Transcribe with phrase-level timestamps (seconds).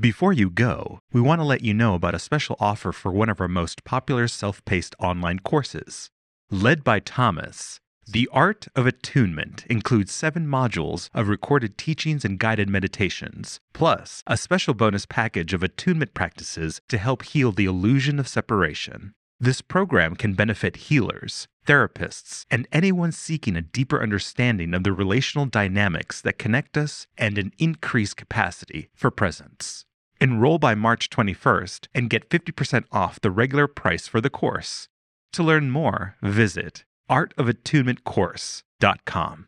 [0.00, 3.28] Before you go, we want to let you know about a special offer for one
[3.28, 6.08] of our most popular self paced online courses.
[6.50, 12.70] Led by Thomas, The Art of Attunement includes seven modules of recorded teachings and guided
[12.70, 18.26] meditations, plus a special bonus package of attunement practices to help heal the illusion of
[18.26, 19.12] separation.
[19.38, 25.44] This program can benefit healers, therapists, and anyone seeking a deeper understanding of the relational
[25.44, 29.84] dynamics that connect us and an increased capacity for presence.
[30.22, 34.86] Enroll by March 21st and get 50% off the regular price for the course.
[35.32, 39.46] To learn more, visit artofattunementcourse.com.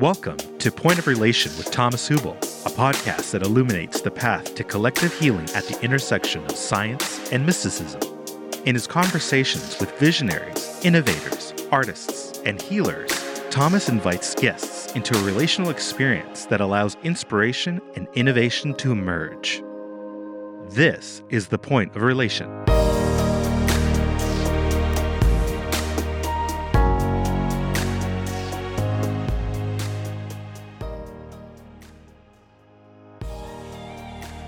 [0.00, 4.64] Welcome to Point of Relation with Thomas Hübl, a podcast that illuminates the path to
[4.64, 8.00] collective healing at the intersection of science and mysticism.
[8.64, 13.12] In his conversations with visionaries, innovators, artists, and healers,
[13.50, 19.62] Thomas invites guests into a relational experience that allows inspiration and innovation to emerge.
[20.68, 22.46] This is the point of relation.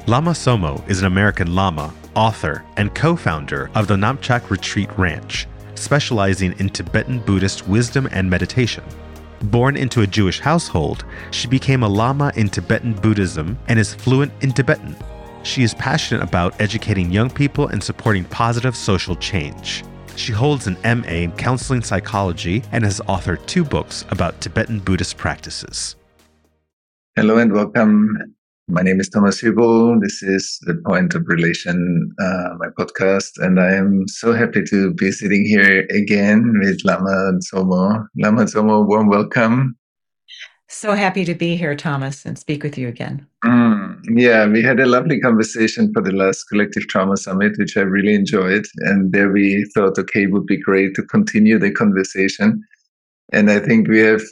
[0.07, 5.47] Lama Tsomo is an American Lama, author, and co founder of the Namchak Retreat Ranch,
[5.81, 8.85] specializing in Tibetan Buddhist wisdom and meditation.
[9.45, 14.33] Born into a Jewish household, she became a Lama in Tibetan Buddhism and is fluent
[14.43, 14.95] in Tibetan.
[15.43, 19.83] She is passionate about educating young people and supporting positive social change.
[20.17, 25.17] She holds an MA in counseling psychology and has authored two books about Tibetan Buddhist
[25.17, 25.97] practices.
[27.17, 28.37] Hello and welcome
[28.71, 30.01] my name is Thomas Hübl.
[30.01, 34.95] This is the Point of Relation, uh, my podcast, and I am so happy to
[34.95, 38.07] be sitting here again with Lama Tsomo.
[38.17, 39.77] Lama Tsomo, warm welcome.
[40.69, 43.27] So happy to be here, Thomas, and speak with you again.
[43.45, 47.81] Mm, yeah, we had a lovely conversation for the last Collective Trauma Summit, which I
[47.81, 48.65] really enjoyed.
[48.79, 52.63] And there we thought, okay, it would be great to continue the conversation.
[53.33, 54.23] And I think we have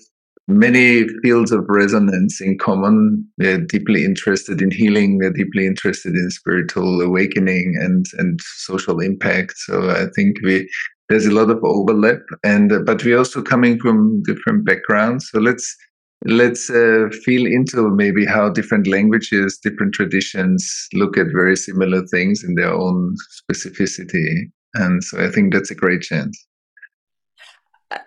[0.48, 3.24] many fields of resonance in common.
[3.36, 5.18] They're deeply interested in healing.
[5.18, 9.54] They're deeply interested in spiritual awakening and and social impact.
[9.58, 10.68] So I think we
[11.08, 15.28] there's a lot of overlap, and but we're also coming from different backgrounds.
[15.30, 15.76] So let's
[16.24, 22.42] let's uh, feel into maybe how different languages, different traditions look at very similar things
[22.42, 24.50] in their own specificity.
[24.74, 26.47] And so I think that's a great chance.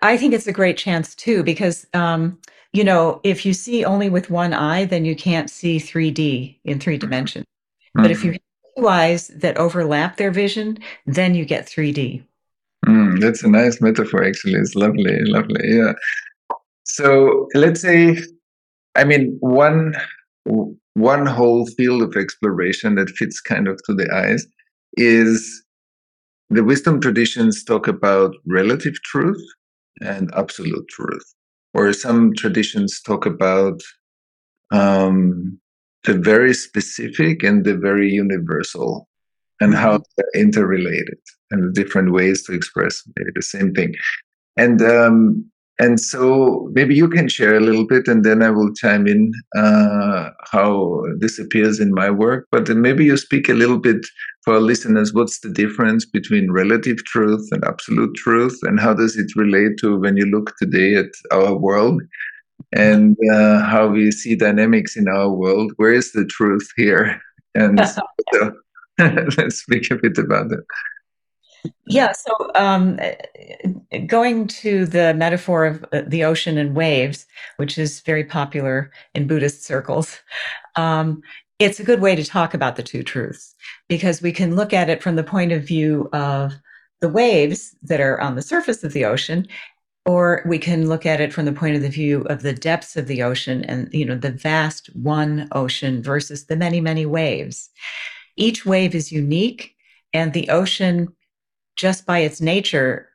[0.00, 2.38] I think it's a great chance too, because, um,
[2.72, 6.78] you know, if you see only with one eye, then you can't see 3D in
[6.78, 7.00] three mm-hmm.
[7.00, 7.44] dimensions.
[7.44, 8.02] Mm-hmm.
[8.02, 8.40] But if you have
[8.78, 12.24] two eyes that overlap their vision, then you get 3D.
[12.86, 14.54] Mm, that's a nice metaphor, actually.
[14.54, 15.60] It's lovely, lovely.
[15.64, 15.92] Yeah.
[16.84, 18.18] So let's say,
[18.96, 19.94] I mean, one
[20.94, 24.46] one whole field of exploration that fits kind of to the eyes
[24.94, 25.64] is
[26.50, 29.42] the wisdom traditions talk about relative truth
[30.02, 31.34] and absolute truth.
[31.74, 33.80] Or some traditions talk about
[34.72, 35.58] um,
[36.04, 39.08] the very specific and the very universal
[39.60, 40.02] and how mm-hmm.
[40.16, 41.18] they're interrelated
[41.50, 43.94] and the different ways to express the same thing.
[44.56, 48.72] And um, and so maybe you can share a little bit, and then I will
[48.74, 52.46] chime in uh, how this appears in my work.
[52.50, 54.04] But maybe you speak a little bit
[54.44, 55.14] for our listeners.
[55.14, 59.98] What's the difference between relative truth and absolute truth, and how does it relate to
[59.98, 62.02] when you look today at our world
[62.72, 65.72] and uh, how we see dynamics in our world?
[65.76, 67.20] Where is the truth here?
[67.54, 67.80] And
[68.32, 68.52] so,
[68.98, 70.64] let's speak a bit about that.
[71.86, 72.12] Yeah.
[72.12, 72.98] So, um,
[74.06, 79.26] going to the metaphor of uh, the ocean and waves, which is very popular in
[79.26, 80.18] Buddhist circles,
[80.76, 81.22] um,
[81.58, 83.54] it's a good way to talk about the two truths
[83.88, 86.52] because we can look at it from the point of view of
[87.00, 89.46] the waves that are on the surface of the ocean
[90.04, 92.96] or we can look at it from the point of the view of the depths
[92.96, 97.70] of the ocean and you know the vast one ocean versus the many many waves
[98.36, 99.74] each wave is unique
[100.12, 101.08] and the ocean
[101.76, 103.08] just by its nature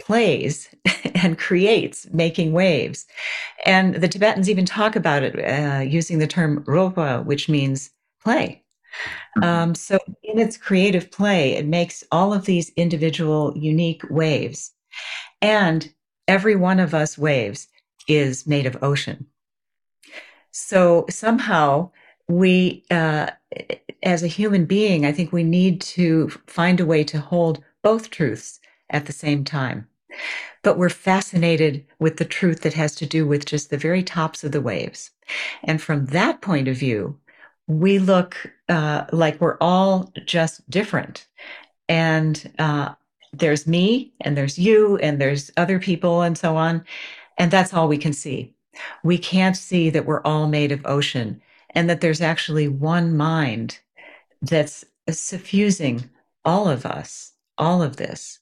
[0.00, 0.68] plays
[1.14, 3.06] and creates making waves.
[3.64, 7.90] And the Tibetans even talk about it uh, using the term rolpa, which means
[8.22, 8.62] play.
[9.38, 9.44] Mm-hmm.
[9.44, 14.72] Um, so, in its creative play, it makes all of these individual, unique waves.
[15.42, 15.92] And
[16.26, 17.68] every one of us waves
[18.08, 19.26] is made of ocean.
[20.50, 21.90] So, somehow,
[22.28, 23.30] we, uh,
[24.02, 28.10] as a human being, I think we need to find a way to hold both
[28.10, 28.58] truths
[28.90, 29.86] at the same time.
[30.62, 34.42] but we're fascinated with the truth that has to do with just the very tops
[34.42, 35.10] of the waves.
[35.62, 37.16] And from that point of view,
[37.68, 41.28] we look uh, like we're all just different.
[41.88, 42.94] And uh,
[43.32, 46.84] there's me, and there's you, and there's other people, and so on.
[47.38, 48.52] And that's all we can see.
[49.04, 51.40] We can't see that we're all made of ocean
[51.70, 53.78] and that there's actually one mind
[54.42, 56.10] that's suffusing
[56.44, 58.38] all of us, all of this.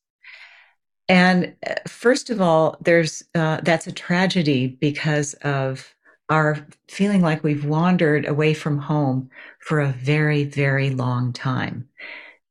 [1.09, 5.95] And uh, first of all, there's uh, that's a tragedy because of
[6.31, 9.29] our feeling like we've wandered away from home
[9.61, 11.89] for a very, very long time.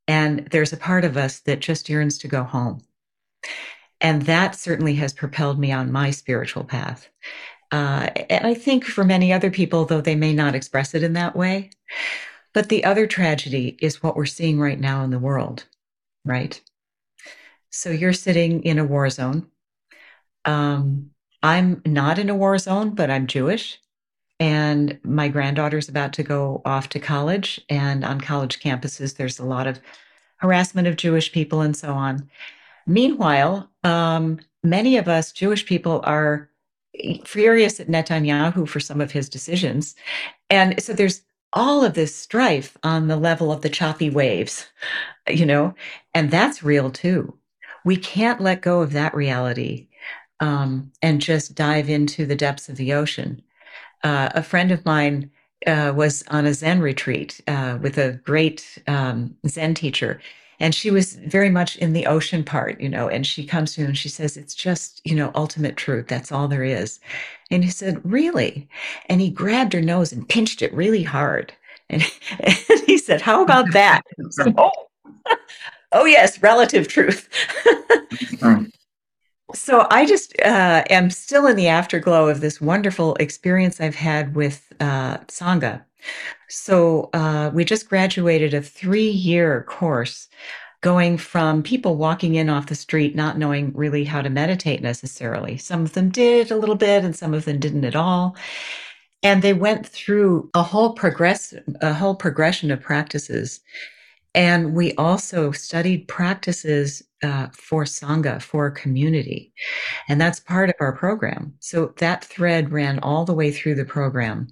[0.07, 2.81] And there's a part of us that just yearns to go home.
[3.99, 7.09] And that certainly has propelled me on my spiritual path.
[7.71, 11.13] Uh, and I think for many other people, though they may not express it in
[11.13, 11.71] that way.
[12.53, 15.65] But the other tragedy is what we're seeing right now in the world,
[16.25, 16.59] right?
[17.69, 19.47] So you're sitting in a war zone.
[20.45, 21.11] Um,
[21.41, 23.79] I'm not in a war zone, but I'm Jewish.
[24.39, 27.61] And my granddaughter's about to go off to college.
[27.69, 29.79] And on college campuses, there's a lot of
[30.37, 32.29] harassment of Jewish people and so on.
[32.85, 36.49] Meanwhile, um, many of us Jewish people are
[37.25, 39.95] furious at Netanyahu for some of his decisions.
[40.49, 41.21] And so there's
[41.53, 44.67] all of this strife on the level of the choppy waves,
[45.29, 45.75] you know,
[46.13, 47.37] and that's real too
[47.83, 49.87] we can't let go of that reality
[50.39, 53.41] um, and just dive into the depths of the ocean.
[54.03, 55.31] Uh, a friend of mine
[55.67, 60.19] uh, was on a Zen retreat uh, with a great um, Zen teacher.
[60.59, 63.81] And she was very much in the ocean part, you know, and she comes to
[63.81, 66.07] him and she says, It's just, you know, ultimate truth.
[66.07, 66.99] That's all there is.
[67.51, 68.67] And he said, Really?
[69.07, 71.53] And he grabbed her nose and pinched it really hard.
[71.89, 72.03] And,
[72.39, 74.01] and he said, How about that?
[74.29, 74.71] Said, oh,
[75.91, 77.29] oh yes, relative truth.
[78.35, 78.69] mm.
[79.53, 84.35] So I just uh, am still in the afterglow of this wonderful experience I've had
[84.35, 85.83] with uh, Sangha.
[86.53, 90.27] So uh, we just graduated a three-year course
[90.81, 95.57] going from people walking in off the street not knowing really how to meditate necessarily.
[95.57, 98.35] Some of them did a little bit and some of them didn't at all.
[99.23, 103.61] And they went through a whole progress a whole progression of practices
[104.35, 109.53] and we also studied practices uh, for Sangha, for community.
[110.07, 111.53] And that's part of our program.
[111.59, 114.47] So that thread ran all the way through the program.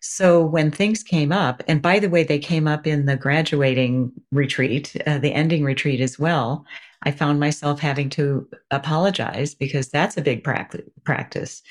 [0.00, 4.12] So when things came up, and by the way, they came up in the graduating
[4.32, 6.64] retreat, uh, the ending retreat as well.
[7.02, 11.62] I found myself having to apologize because that's a big practice.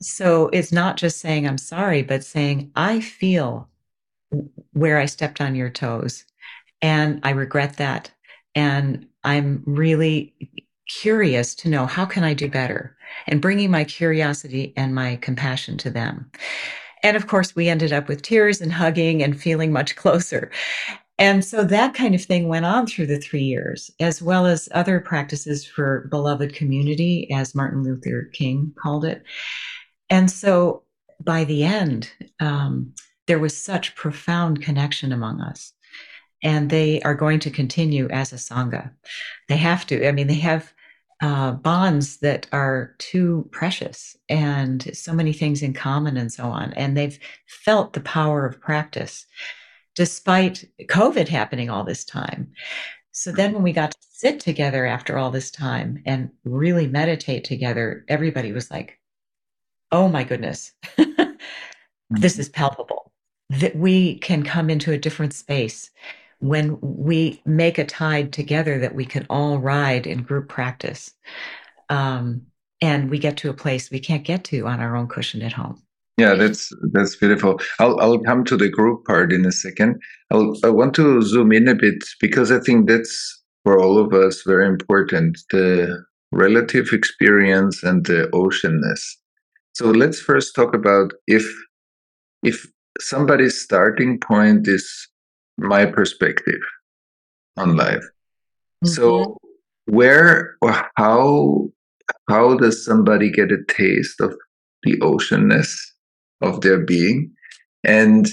[0.00, 3.68] So it's not just saying I'm sorry, but saying I feel
[4.72, 6.24] where I stepped on your toes.
[6.82, 8.10] And I regret that.
[8.54, 10.34] And I'm really
[10.88, 12.96] curious to know how can I do better
[13.26, 16.30] and bringing my curiosity and my compassion to them.
[17.02, 20.50] And of course, we ended up with tears and hugging and feeling much closer.
[21.18, 24.70] And so that kind of thing went on through the three years, as well as
[24.72, 29.22] other practices for beloved community, as Martin Luther King called it.
[30.08, 30.84] And so
[31.22, 32.94] by the end, um,
[33.26, 35.74] there was such profound connection among us
[36.42, 38.90] and they are going to continue as a sangha.
[39.48, 40.06] They have to.
[40.06, 40.72] I mean, they have
[41.20, 46.72] uh, bonds that are too precious and so many things in common and so on.
[46.74, 49.26] And they've felt the power of practice
[49.94, 52.52] despite COVID happening all this time.
[53.12, 57.44] So then when we got to sit together after all this time and really meditate
[57.44, 58.98] together, everybody was like,
[59.92, 60.72] oh my goodness,
[62.10, 63.12] this is palpable
[63.50, 65.90] that we can come into a different space
[66.40, 71.12] when we make a tide together that we can all ride in group practice.
[71.88, 72.42] Um,
[72.82, 75.52] and we get to a place we can't get to on our own cushion at
[75.52, 75.82] home.
[76.16, 77.60] Yeah, that's that's beautiful.
[77.78, 80.00] I'll I'll come to the group part in a second.
[80.30, 84.12] I'll, I want to zoom in a bit because I think that's for all of
[84.12, 89.00] us very important the relative experience and the oceanness.
[89.72, 91.44] So let's first talk about if
[92.42, 92.66] if
[93.00, 95.08] somebody's starting point is
[95.60, 96.60] my perspective
[97.56, 98.04] on life.
[98.84, 98.88] Mm-hmm.
[98.88, 99.36] So
[99.86, 101.68] where or how
[102.28, 104.34] how does somebody get a taste of
[104.82, 105.72] the oceanness
[106.40, 107.32] of their being?
[107.84, 108.28] And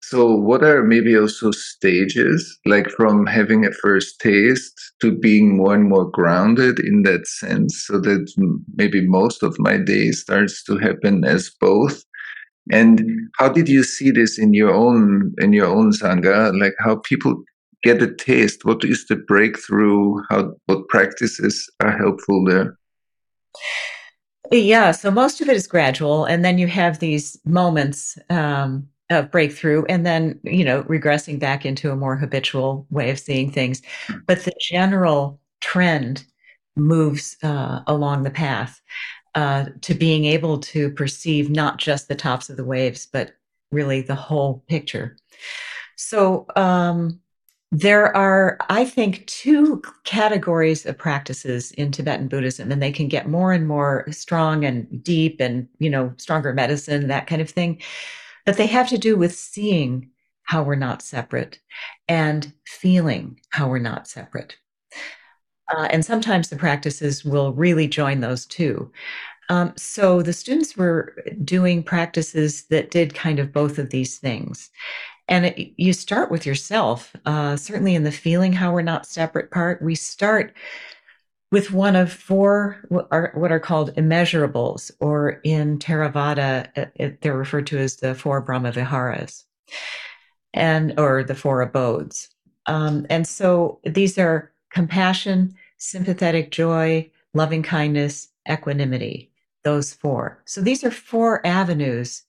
[0.00, 5.74] so what are maybe also stages, like from having a first taste to being more
[5.74, 8.32] and more grounded in that sense, so that
[8.76, 12.04] maybe most of my day starts to happen as both
[12.70, 13.02] and
[13.38, 16.58] how did you see this in your own in your own sangha?
[16.58, 17.42] Like how people
[17.82, 20.22] get a taste, what is the breakthrough?
[20.30, 22.76] How what practices are helpful there?
[24.50, 29.30] Yeah, so most of it is gradual, and then you have these moments um, of
[29.30, 33.82] breakthrough, and then you know regressing back into a more habitual way of seeing things.
[34.26, 36.24] But the general trend
[36.76, 38.80] moves uh, along the path
[39.34, 43.32] uh, to being able to perceive not just the tops of the waves, but
[43.70, 45.16] really the whole picture.
[45.96, 47.20] So um,
[47.70, 53.28] there are, I think, two categories of practices in Tibetan Buddhism, and they can get
[53.28, 57.82] more and more strong and deep and, you know, stronger medicine, that kind of thing.
[58.46, 60.10] But they have to do with seeing
[60.44, 61.58] how we're not separate
[62.08, 64.56] and feeling how we're not separate.
[65.68, 68.90] Uh, and sometimes the practices will really join those two.
[69.50, 74.70] Um, so the students were doing practices that did kind of both of these things.
[75.26, 79.50] And it, you start with yourself, uh, certainly in the feeling how we're not separate
[79.50, 79.82] part.
[79.82, 80.54] We start
[81.50, 87.20] with one of four what are, what are called immeasurables, or in Theravada, it, it,
[87.20, 89.44] they're referred to as the four Brahma Viharas,
[90.52, 92.28] and or the four abodes.
[92.66, 99.30] Um, and so these are compassion, sympathetic joy, loving kindness, equanimity.
[99.64, 100.42] Those four.
[100.44, 102.22] So these are four avenues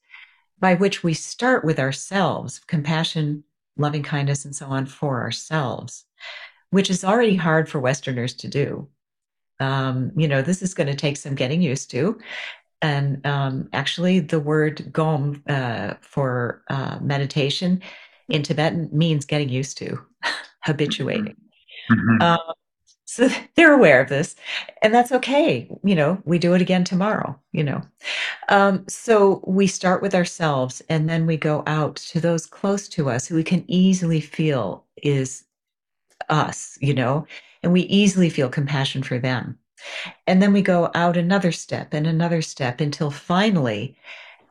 [0.60, 3.43] by which we start with ourselves, compassion,
[3.77, 6.05] loving kindness, and so on for ourselves,
[6.72, 8.88] which is already hard for Westerners to do.
[9.60, 12.19] Um, you know, this is going to take some getting used to.
[12.81, 17.81] And um, actually, the word gom uh, for uh, meditation
[18.29, 20.00] in Tibetan means getting used to,
[20.63, 21.36] habituating.
[21.89, 22.22] Mm-hmm.
[22.22, 22.39] Um,
[23.05, 24.36] so they're aware of this,
[24.81, 25.67] and that's okay.
[25.84, 27.81] You know, we do it again tomorrow, you know.
[28.50, 33.10] Um, so we start with ourselves and then we go out to those close to
[33.10, 35.46] us who we can easily feel is
[36.29, 37.25] us, you know,
[37.63, 39.58] and we easily feel compassion for them.
[40.27, 43.98] And then we go out another step and another step until finally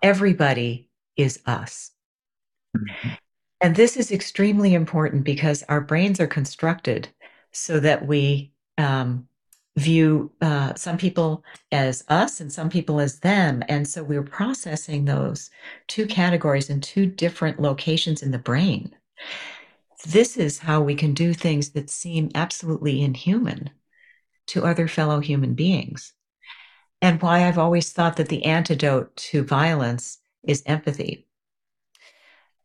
[0.02, 1.92] everybody is us.
[2.76, 3.08] Mm-hmm.
[3.60, 7.08] And this is extremely important because our brains are constructed
[7.52, 9.28] so that we um,
[9.76, 13.62] view uh, some people as us and some people as them.
[13.68, 15.50] And so we're processing those
[15.86, 18.94] two categories in two different locations in the brain.
[20.06, 23.70] This is how we can do things that seem absolutely inhuman
[24.48, 26.12] to other fellow human beings.
[27.00, 31.27] And why I've always thought that the antidote to violence is empathy.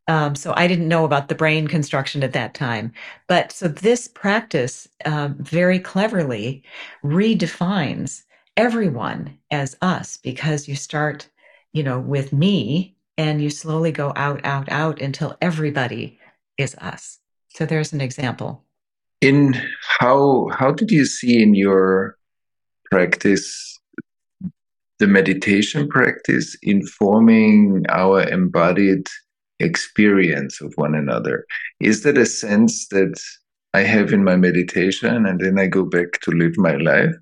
[0.08, 2.92] Um, so I didn't know about the brain construction at that time.
[3.28, 6.64] But so this practice um, very cleverly
[7.04, 8.24] redefines
[8.58, 11.30] everyone as us because you start,
[11.72, 16.20] you know, with me and you slowly go out, out, out until everybody
[16.58, 17.20] is us.
[17.50, 18.64] So there's an example.
[19.22, 19.56] In
[20.00, 22.18] how how did you see in your
[22.92, 23.80] practice
[25.00, 29.08] the meditation practice informing our embodied
[29.60, 31.46] experience of one another.
[31.80, 33.20] Is that a sense that
[33.74, 37.14] I have in my meditation and then I go back to live my life?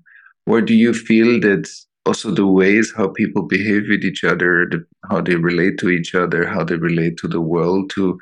[0.46, 1.68] Or do you feel that
[2.04, 6.14] also the ways how people behave with each other, the, how they relate to each
[6.14, 8.18] other, how they relate to the world, to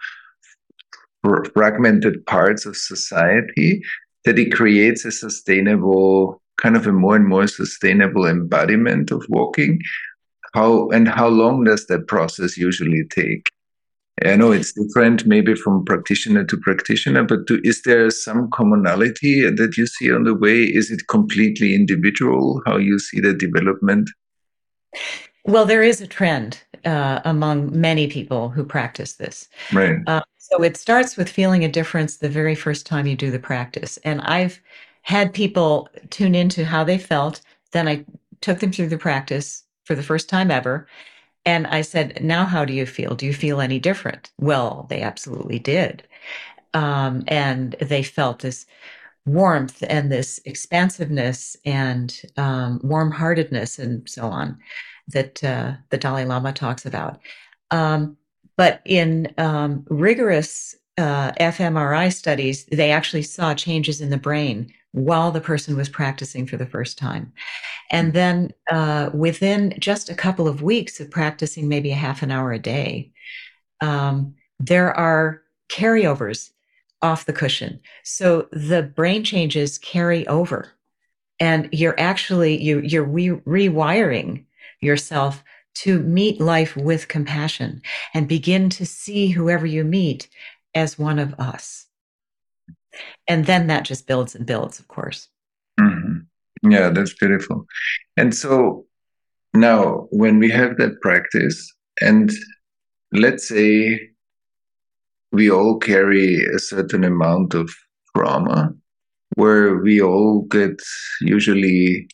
[1.55, 3.83] fragmented parts of society,
[4.25, 9.81] that it creates a sustainable, kind of a more and more sustainable embodiment of walking?
[10.53, 13.51] How and how long does that process usually take?
[14.25, 19.49] I know it's different maybe from practitioner to practitioner, but do, is there some commonality
[19.49, 20.63] that you see on the way?
[20.63, 24.11] Is it completely individual how you see the development?
[25.45, 29.49] Well, there is a trend uh, among many people who practice this.
[29.73, 29.99] Right.
[30.07, 33.39] Uh, so it starts with feeling a difference the very first time you do the
[33.39, 33.99] practice.
[33.99, 34.61] And I've
[35.03, 37.41] had people tune into how they felt.
[37.73, 38.05] Then I
[38.41, 40.87] took them through the practice for the first time ever.
[41.47, 43.15] And I said, Now, how do you feel?
[43.15, 44.31] Do you feel any different?
[44.39, 46.07] Well, they absolutely did.
[46.75, 48.67] Um, and they felt this
[49.27, 54.59] warmth and this expansiveness and um, warm heartedness and so on
[55.09, 57.21] that uh, the Dalai Lama talks about.
[57.71, 58.17] Um,
[58.57, 65.31] but in um, rigorous uh, fMRI studies, they actually saw changes in the brain while
[65.31, 67.33] the person was practicing for the first time.
[67.91, 68.15] And hmm.
[68.15, 72.53] then uh, within just a couple of weeks of practicing maybe a half an hour
[72.53, 73.13] a day,
[73.81, 76.51] um, there are carryovers
[77.03, 77.81] off the cushion.
[78.05, 80.73] So the brain changes carry over
[81.41, 84.45] and you're actually you you're re- rewiring
[84.81, 85.43] yourself
[85.75, 87.83] to meet life with compassion
[88.15, 90.29] and begin to see whoever you meet
[90.75, 91.87] as one of us
[93.29, 95.29] And then that just builds and builds, of course.
[95.81, 96.20] Mm-hmm.
[96.63, 97.67] Yeah, that's beautiful.
[98.17, 98.87] And so
[99.55, 102.31] now, when we have that practice, and
[103.13, 104.01] let's say
[105.33, 107.71] we all carry a certain amount of
[108.17, 108.73] trauma,
[109.37, 110.77] where we all get
[111.21, 112.09] usually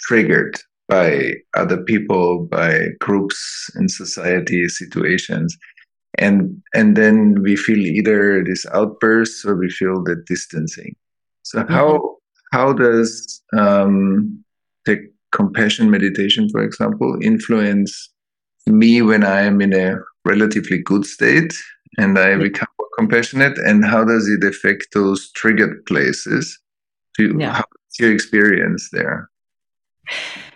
[0.00, 0.56] triggered
[0.88, 5.56] by other people, by groups in society, situations.
[6.18, 10.94] And and then we feel either this outburst or we feel the distancing.
[11.42, 11.72] So mm-hmm.
[11.72, 12.16] how
[12.52, 14.44] how does um,
[14.84, 18.10] the compassion meditation, for example, influence
[18.66, 21.54] me when I am in a relatively good state
[21.98, 23.58] and I become more compassionate?
[23.58, 26.58] And how does it affect those triggered places?
[27.16, 27.54] To, yeah.
[27.54, 29.28] How's your experience there?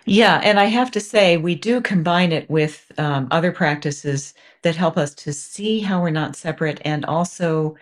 [0.05, 4.75] Yeah, and I have to say, we do combine it with um, other practices that
[4.75, 7.75] help us to see how we're not separate and also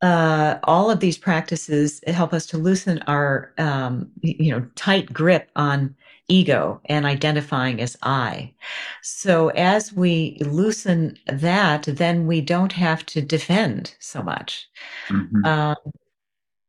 [0.00, 5.50] uh, all of these practices help us to loosen our um, you know tight grip
[5.56, 5.94] on
[6.28, 8.52] ego and identifying as i
[9.02, 14.68] so as we loosen that then we don't have to defend so much
[15.08, 15.44] mm-hmm.
[15.44, 15.76] um,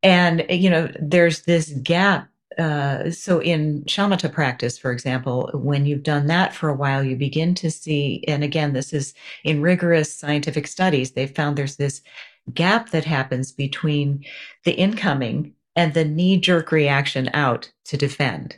[0.02, 6.04] and you know there's this gap uh, so in shamatha practice, for example, when you've
[6.04, 9.14] done that for a while, you begin to see, and again, this is
[9.46, 12.02] in rigorous scientific studies, they've found there's this
[12.53, 14.25] gap that happens between
[14.65, 18.58] the incoming and the knee jerk reaction out to defend.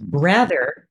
[0.00, 0.18] Mm-hmm.
[0.18, 0.88] Rather,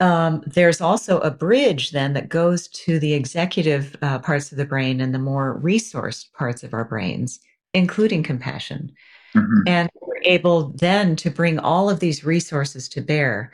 [0.00, 4.64] um, there's also a bridge then that goes to the executive uh, parts of the
[4.64, 7.40] brain and the more resourced parts of our brains,
[7.74, 8.92] including compassion.
[9.34, 9.62] Mm-hmm.
[9.66, 13.52] And we're able then to bring all of these resources to bear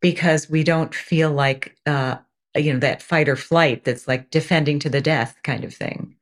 [0.00, 2.16] because we don't feel like, uh,
[2.56, 6.16] you know, that fight or flight that's like defending to the death kind of thing.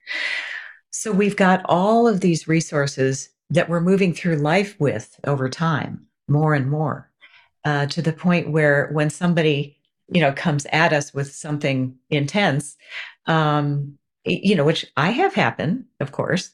[1.02, 6.06] So we've got all of these resources that we're moving through life with over time,
[6.28, 7.10] more and more,
[7.64, 9.80] uh, to the point where when somebody,
[10.12, 12.76] you know, comes at us with something intense,
[13.26, 16.52] um, you know, which I have happened, of course,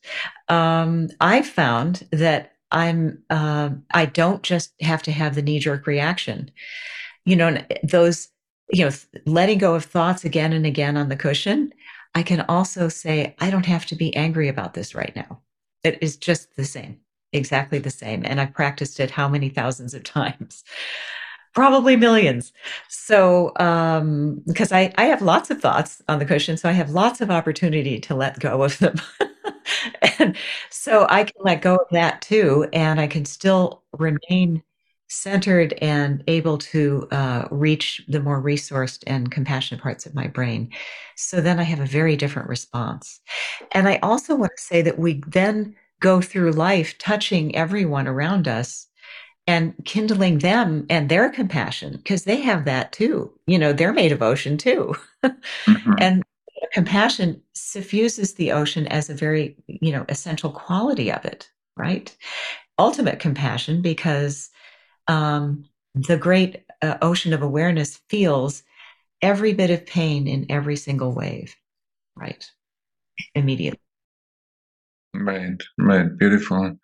[0.48, 5.86] um, I found that I'm, uh, I don't just have to have the knee jerk
[5.86, 6.50] reaction.
[7.26, 8.28] You know, those,
[8.70, 8.92] you know,
[9.26, 11.74] letting go of thoughts again and again on the cushion
[12.14, 15.40] I can also say, I don't have to be angry about this right now.
[15.84, 16.98] It is just the same,
[17.32, 18.24] exactly the same.
[18.24, 20.64] And I've practiced it how many thousands of times?
[21.54, 22.52] Probably millions.
[22.88, 26.90] So, um, because I, I have lots of thoughts on the cushion, so I have
[26.90, 29.00] lots of opportunity to let go of them.
[30.18, 30.36] and
[30.70, 34.62] so I can let go of that too, and I can still remain
[35.08, 40.70] centered and able to uh, reach the more resourced and compassionate parts of my brain.
[41.16, 43.20] So then I have a very different response.
[43.72, 48.46] And I also want to say that we then go through life touching everyone around
[48.46, 48.86] us
[49.46, 53.32] and kindling them and their compassion because they have that too.
[53.46, 54.94] You know, they're made of ocean too.
[55.24, 55.94] mm-hmm.
[55.98, 56.22] And
[56.72, 62.14] compassion suffuses the ocean as a very, you know, essential quality of it, right?
[62.78, 64.50] Ultimate compassion because
[65.08, 68.62] um, the great uh, ocean of awareness feels
[69.22, 71.56] every bit of pain in every single wave,
[72.16, 72.48] right?
[73.34, 73.80] Immediately.
[75.14, 76.78] Right, right, beautiful.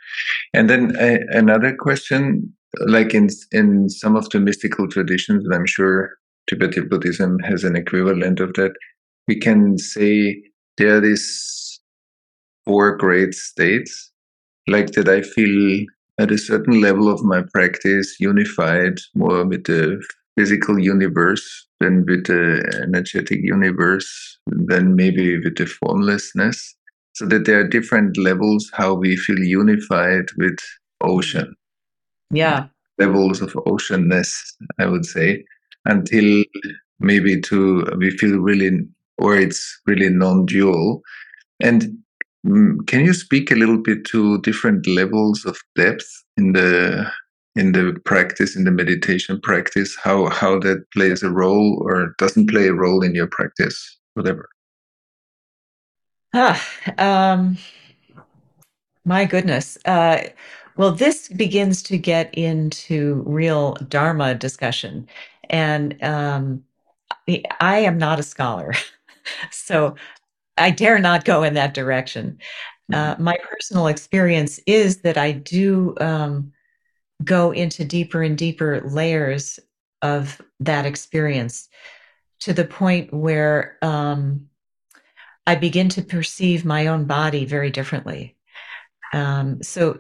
[0.55, 2.55] And then uh, another question,
[2.87, 6.17] like in in some of the mystical traditions, and I'm sure
[6.49, 8.73] Tibetan Buddhism has an equivalent of that.
[9.29, 10.43] We can say
[10.79, 11.81] there are these
[12.67, 14.11] four great states,
[14.67, 15.09] like that.
[15.09, 15.87] I feel
[16.19, 20.03] at a certain level of my practice unified more with the
[20.37, 26.77] physical universe than with the energetic universe, than maybe with the formlessness.
[27.15, 30.59] So that there are different levels how we feel unified with
[31.01, 31.55] ocean.
[32.33, 32.67] Yeah.
[32.99, 34.33] Levels of oceanness,
[34.79, 35.45] I would say,
[35.85, 36.45] until
[36.99, 38.81] maybe to we feel really
[39.19, 41.03] or it's really non-dual.
[41.61, 41.99] And
[42.45, 47.11] can you speak a little bit to different levels of depth in the
[47.57, 52.51] in the practice, in the meditation practice, how how that plays a role or doesn't
[52.51, 54.49] play a role in your practice, whatever?
[56.35, 56.61] Ah,
[56.99, 57.57] um,
[59.05, 59.79] my goodness.
[59.85, 60.25] Uh,
[60.77, 65.09] well, this begins to get into real Dharma discussion,
[65.49, 66.65] and um,
[67.61, 68.75] I am not a scholar,
[69.51, 69.95] so
[70.57, 72.39] I dare not go in that direction.
[72.93, 73.25] Uh, mm-hmm.
[73.25, 76.53] my personal experience is that I do um,
[77.23, 79.59] go into deeper and deeper layers
[80.03, 81.69] of that experience
[82.41, 84.49] to the point where um,
[85.47, 88.37] I begin to perceive my own body very differently.
[89.15, 89.97] Um, so,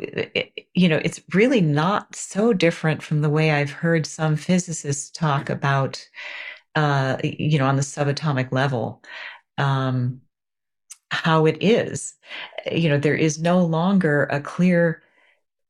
[0.74, 5.50] you know, it's really not so different from the way I've heard some physicists talk
[5.50, 6.06] about,
[6.74, 9.02] uh, you know, on the subatomic level,
[9.56, 10.20] um,
[11.14, 12.14] how it is.
[12.70, 15.02] You know, there is no longer a clear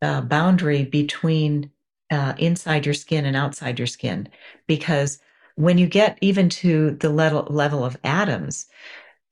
[0.02, 1.70] uh, boundary between
[2.10, 4.28] uh, inside your skin and outside your skin
[4.66, 5.18] because
[5.56, 8.66] when you get even to the level, level of atoms,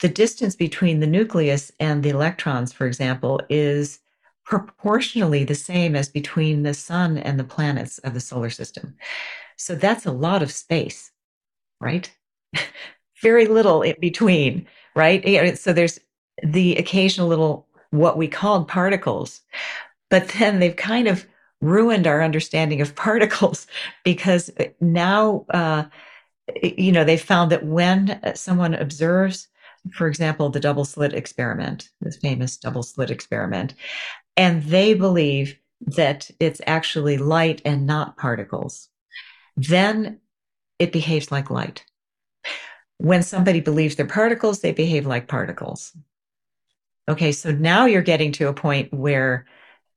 [0.00, 4.00] the distance between the nucleus and the electrons, for example, is
[4.44, 8.96] proportionally the same as between the sun and the planets of the solar system.
[9.56, 11.12] So that's a lot of space,
[11.80, 12.10] right?
[13.22, 15.58] Very little in between, right?
[15.58, 15.98] So there's
[16.42, 19.42] the occasional little what we called particles,
[20.10, 21.26] but then they've kind of
[21.60, 23.66] ruined our understanding of particles
[24.04, 24.50] because
[24.80, 25.84] now, uh,
[26.62, 29.48] you know, they found that when someone observes
[29.90, 33.74] for example, the double slit experiment, this famous double slit experiment,
[34.36, 38.88] and they believe that it's actually light and not particles,
[39.56, 40.20] then
[40.78, 41.84] it behaves like light.
[43.02, 45.92] When somebody believes they're particles, they behave like particles.
[47.08, 49.44] Okay, so now you're getting to a point where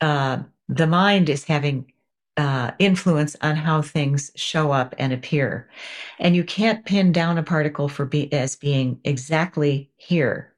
[0.02, 1.94] uh, the mind is having
[2.36, 5.70] uh, influence on how things show up and appear.
[6.18, 10.56] And you can't pin down a particle for be, as being exactly here.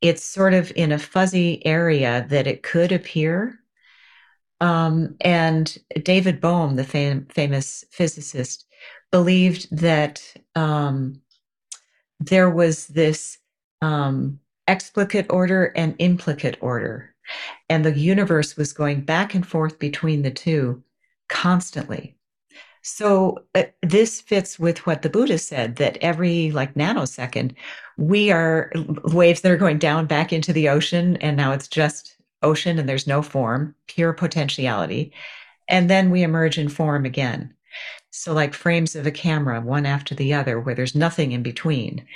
[0.00, 3.60] It's sort of in a fuzzy area that it could appear.
[4.62, 8.64] Um, and David Bohm, the fam- famous physicist,
[9.10, 10.22] believed that
[10.54, 11.20] um,
[12.20, 13.38] there was this
[13.82, 17.14] um, explicate order and implicate order.
[17.68, 20.82] And the universe was going back and forth between the two
[21.28, 22.16] constantly.
[22.82, 27.54] So uh, this fits with what the Buddha said that every like nanosecond,
[27.96, 28.70] we are
[29.04, 32.86] waves that are going down back into the ocean, and now it's just ocean and
[32.86, 35.12] there's no form, pure potentiality.
[35.66, 37.54] And then we emerge in form again.
[38.14, 42.06] So, like frames of a camera, one after the other, where there's nothing in between.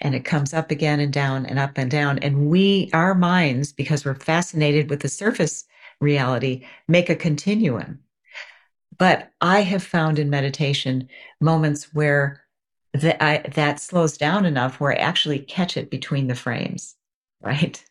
[0.00, 2.18] And it comes up again and down and up and down.
[2.18, 5.64] And we, our minds, because we're fascinated with the surface
[6.00, 8.00] reality, make a continuum
[8.98, 11.08] but I have found in meditation
[11.40, 12.44] moments where
[12.92, 16.94] that I, that slows down enough where I actually catch it between the frames,
[17.42, 17.84] right?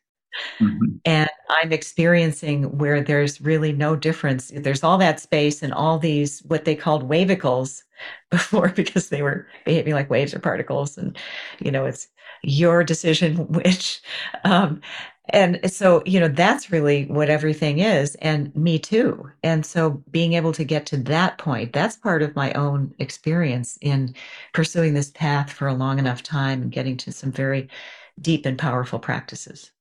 [0.59, 0.95] Mm-hmm.
[1.05, 4.51] And I'm experiencing where there's really no difference.
[4.55, 7.83] There's all that space and all these what they called wavicles
[8.31, 10.97] before because they were behaving like waves or particles.
[10.97, 11.17] And,
[11.59, 12.07] you know, it's
[12.43, 14.01] your decision which.
[14.43, 14.81] Um,
[15.29, 19.31] and so, you know, that's really what everything is, and me too.
[19.41, 23.77] And so, being able to get to that point, that's part of my own experience
[23.81, 24.15] in
[24.53, 27.69] pursuing this path for a long enough time and getting to some very
[28.21, 29.72] deep and powerful practices.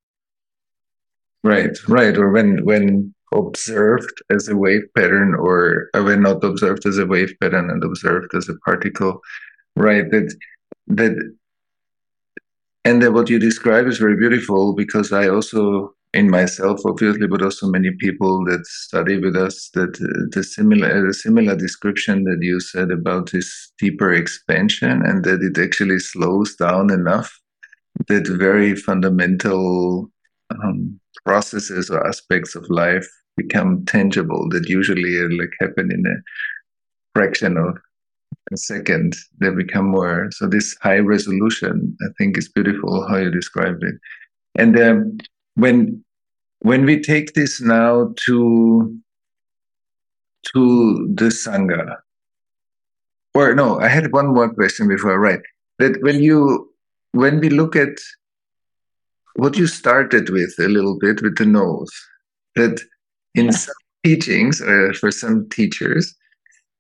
[1.45, 2.17] Right, right.
[2.17, 7.35] Or when when observed as a wave pattern, or when not observed as a wave
[7.41, 9.21] pattern and observed as a particle,
[9.77, 10.09] right?
[10.11, 10.35] That
[10.89, 11.15] that
[12.85, 17.43] and that what you describe is very beautiful because I also, in myself, obviously, but
[17.43, 22.39] also many people that study with us, that uh, the similar the similar description that
[22.41, 27.41] you said about this deeper expansion and that it actually slows down enough
[28.09, 30.11] that very fundamental
[30.65, 36.17] um, processes or aspects of life become tangible that usually uh, like happen in a
[37.15, 37.77] fraction of
[38.53, 40.29] a second they become more.
[40.33, 43.95] So this high resolution i think is beautiful how you described it.
[44.57, 45.19] And um,
[45.55, 46.05] when
[46.61, 48.99] when we take this now to
[50.53, 51.97] to the sangha
[53.35, 55.41] or no i had one more question before right
[55.79, 56.69] that when you
[57.13, 57.97] when we look at
[59.37, 61.91] what you started with a little bit with the nose
[62.57, 62.81] that
[63.35, 63.51] in yeah.
[63.53, 66.15] some teachings uh, for some teachers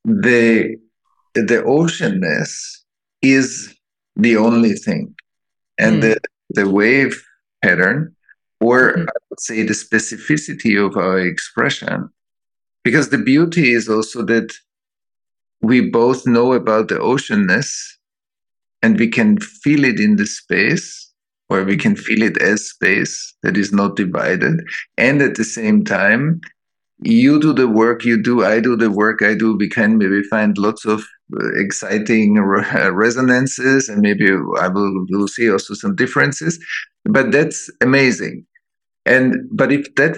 [0.04, 0.76] they
[1.34, 2.52] the oceanness
[3.22, 3.74] is
[4.16, 5.14] the only thing.
[5.78, 6.00] And mm.
[6.02, 7.22] the, the wave
[7.62, 8.14] pattern,
[8.60, 9.02] or mm.
[9.08, 12.10] I would say the specificity of our expression,
[12.84, 14.52] because the beauty is also that
[15.62, 17.70] we both know about the oceanness
[18.82, 21.01] and we can feel it in the space
[21.52, 24.60] or we can feel it as space that is not divided.
[24.96, 26.40] And at the same time
[27.04, 29.56] you do the work you do i do the work i do.
[29.56, 31.00] We can maybe find lots of
[31.34, 36.58] uh, exciting uh, resonances and maybe I will, will see also some differences
[37.04, 38.46] but that's amazing.
[39.04, 40.16] And but if that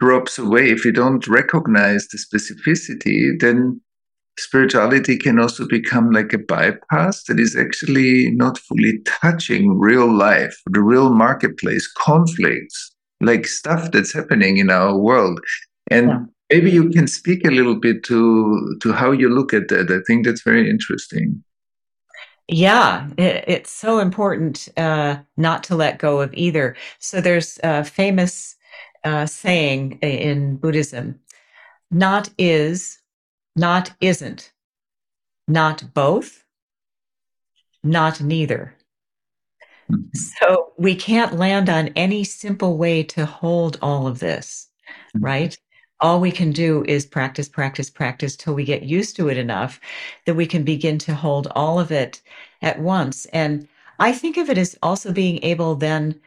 [0.00, 3.80] drops away if you don't recognize the specificity then
[4.40, 10.56] spirituality can also become like a bypass that is actually not fully touching real life
[10.66, 15.40] the real marketplace conflicts like stuff that's happening in our world.
[15.90, 16.18] And yeah.
[16.50, 19.90] maybe you can speak a little bit to to how you look at that.
[19.90, 21.42] I think that's very interesting.
[22.48, 26.76] Yeah, it, it's so important uh, not to let go of either.
[26.98, 28.56] So there's a famous
[29.04, 31.20] uh, saying in Buddhism
[31.92, 32.99] not is,
[33.56, 34.52] not isn't,
[35.48, 36.44] not both,
[37.82, 38.74] not neither.
[39.90, 40.02] Mm-hmm.
[40.14, 45.24] So we can't land on any simple way to hold all of this, mm-hmm.
[45.24, 45.58] right?
[46.00, 49.80] All we can do is practice, practice, practice till we get used to it enough
[50.24, 52.22] that we can begin to hold all of it
[52.62, 53.26] at once.
[53.26, 56.18] And I think of it as also being able then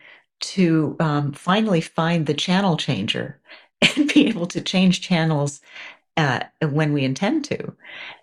[0.41, 3.39] to um, finally find the channel changer
[3.97, 5.62] and be able to change channels
[6.17, 7.73] uh, when we intend to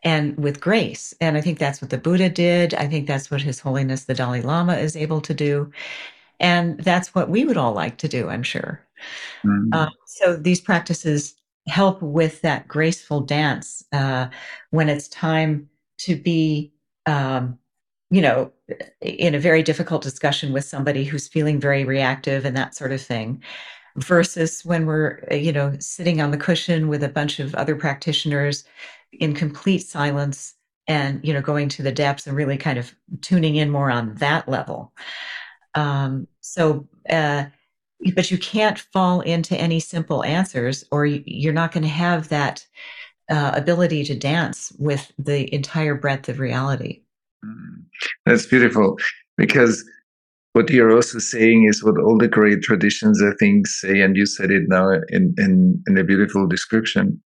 [0.04, 1.14] and with grace.
[1.20, 2.74] And I think that's what the Buddha did.
[2.74, 5.72] I think that's what His Holiness the Dalai Lama is able to do.
[6.38, 8.80] And that's what we would all like to do, I'm sure.
[9.44, 9.72] Mm-hmm.
[9.72, 11.34] Uh, so these practices
[11.66, 14.28] help with that graceful dance uh,
[14.70, 16.72] when it's time to be,
[17.06, 17.58] um,
[18.10, 18.52] you know,
[19.00, 23.02] in a very difficult discussion with somebody who's feeling very reactive and that sort of
[23.02, 23.42] thing
[23.96, 27.74] versus when we're uh, you know sitting on the cushion with a bunch of other
[27.74, 28.64] practitioners
[29.12, 30.54] in complete silence
[30.86, 34.14] and you know going to the depths and really kind of tuning in more on
[34.16, 34.92] that level
[35.74, 37.44] um, so uh,
[38.14, 42.66] but you can't fall into any simple answers or you're not going to have that
[43.30, 47.02] uh, ability to dance with the entire breadth of reality
[47.44, 47.84] mm.
[48.26, 48.96] that's beautiful
[49.36, 49.84] because
[50.52, 54.26] what you're also saying is what all the great traditions, I think, say, and you
[54.26, 57.22] said it now in, in, in a beautiful description.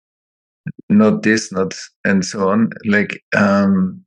[0.90, 1.74] Not this, not,
[2.06, 2.70] and so on.
[2.86, 4.04] Like, um,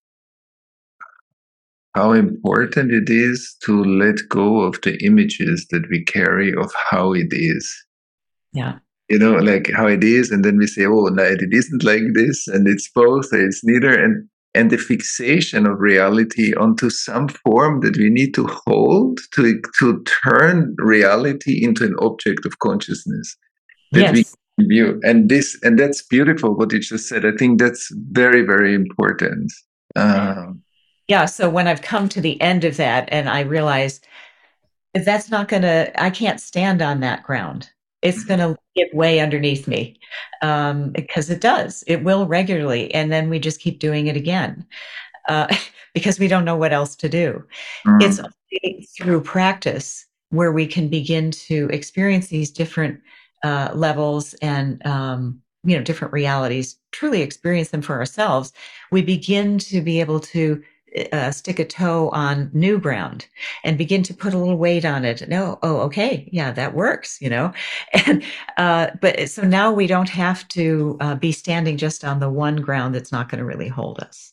[1.95, 7.13] how important it is to let go of the images that we carry of how
[7.13, 7.71] it is.
[8.53, 8.79] Yeah.
[9.09, 12.15] You know, like how it is, and then we say, oh, no, it isn't like
[12.15, 13.93] this, and it's both, it's neither.
[13.93, 19.61] And and the fixation of reality onto some form that we need to hold to,
[19.79, 23.37] to turn reality into an object of consciousness
[23.93, 24.37] that yes.
[24.59, 25.01] we view.
[25.03, 27.25] And this and that's beautiful what you just said.
[27.25, 29.53] I think that's very, very important.
[29.97, 30.63] Um,
[31.09, 31.25] yeah.
[31.25, 34.01] So when I've come to the end of that and I realize
[34.95, 37.71] that's not gonna I can't stand on that ground
[38.03, 39.99] it's going to give way underneath me
[40.43, 41.85] um, because it does.
[41.87, 42.93] It will regularly.
[42.93, 44.67] And then we just keep doing it again
[45.29, 45.55] uh,
[45.95, 47.45] because we don't know what else to do.
[47.87, 48.03] Mm.
[48.03, 53.01] It's through practice where we can begin to experience these different
[53.45, 58.53] uh, levels and um, you know different realities truly experience them for ourselves
[58.91, 60.63] we begin to be able to
[61.13, 63.27] uh, stick a toe on new ground
[63.65, 65.29] and begin to put a little weight on it.
[65.29, 67.53] No, oh, okay, yeah, that works, you know.
[68.07, 68.25] And
[68.57, 72.57] uh, but so now we don't have to uh, be standing just on the one
[72.57, 74.33] ground that's not going to really hold us.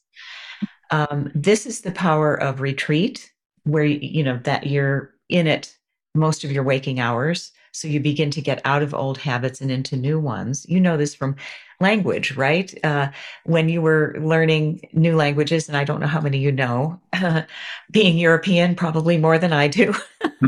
[0.91, 3.31] Um, this is the power of retreat,
[3.63, 5.75] where you know that you're in it
[6.15, 7.51] most of your waking hours.
[7.71, 10.65] So you begin to get out of old habits and into new ones.
[10.67, 11.35] You know this from
[11.79, 12.73] language, right?
[12.83, 13.09] Uh,
[13.45, 17.43] when you were learning new languages, and I don't know how many you know, uh,
[17.91, 19.93] being European, probably more than I do.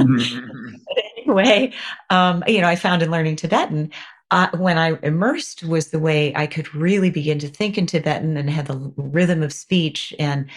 [1.17, 1.74] anyway,
[2.10, 3.91] um, you know, I found in learning Tibetan,
[4.32, 8.38] uh, when I immersed was the way I could really begin to think in Tibetan
[8.38, 10.50] and had the rhythm of speech, and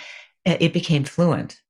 [0.45, 1.61] it became fluent.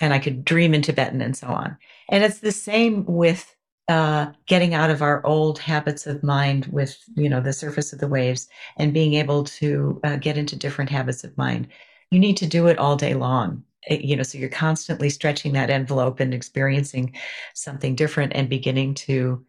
[0.00, 1.76] And I could dream in Tibetan and so on.
[2.08, 3.52] And it's the same with
[3.88, 7.98] uh, getting out of our old habits of mind with you know the surface of
[7.98, 11.68] the waves and being able to uh, get into different habits of mind.
[12.10, 13.64] You need to do it all day long.
[13.88, 17.14] It, you know so you're constantly stretching that envelope and experiencing
[17.54, 19.44] something different and beginning to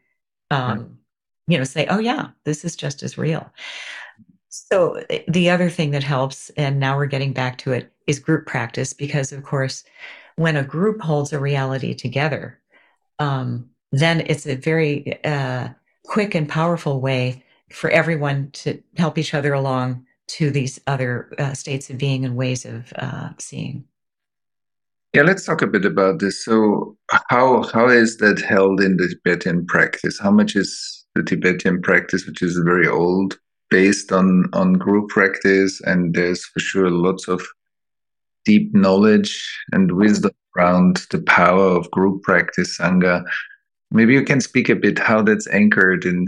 [0.52, 0.98] um,
[1.48, 3.52] you know say oh yeah this is just as real.
[4.48, 8.20] So eh, the other thing that helps and now we're getting back to it is
[8.20, 9.84] group practice because of course
[10.38, 12.60] when a group holds a reality together
[13.20, 15.70] um, then it's a very uh,
[16.06, 21.54] quick and powerful way for everyone to help each other along to these other uh,
[21.54, 23.84] states of being and ways of uh, seeing.
[25.14, 26.46] Yeah, let's talk a bit about this.
[26.46, 26.96] So,
[27.30, 30.20] how how is that held in the Tibetan practice?
[30.20, 33.40] How much is the Tibetan practice, which is very old,
[33.72, 35.82] based on on group practice?
[35.82, 37.42] And there's for sure lots of
[38.46, 39.34] deep knowledge
[39.72, 43.24] and wisdom around the power of group practice, sangha.
[43.92, 46.28] Maybe you can speak a bit how that's anchored in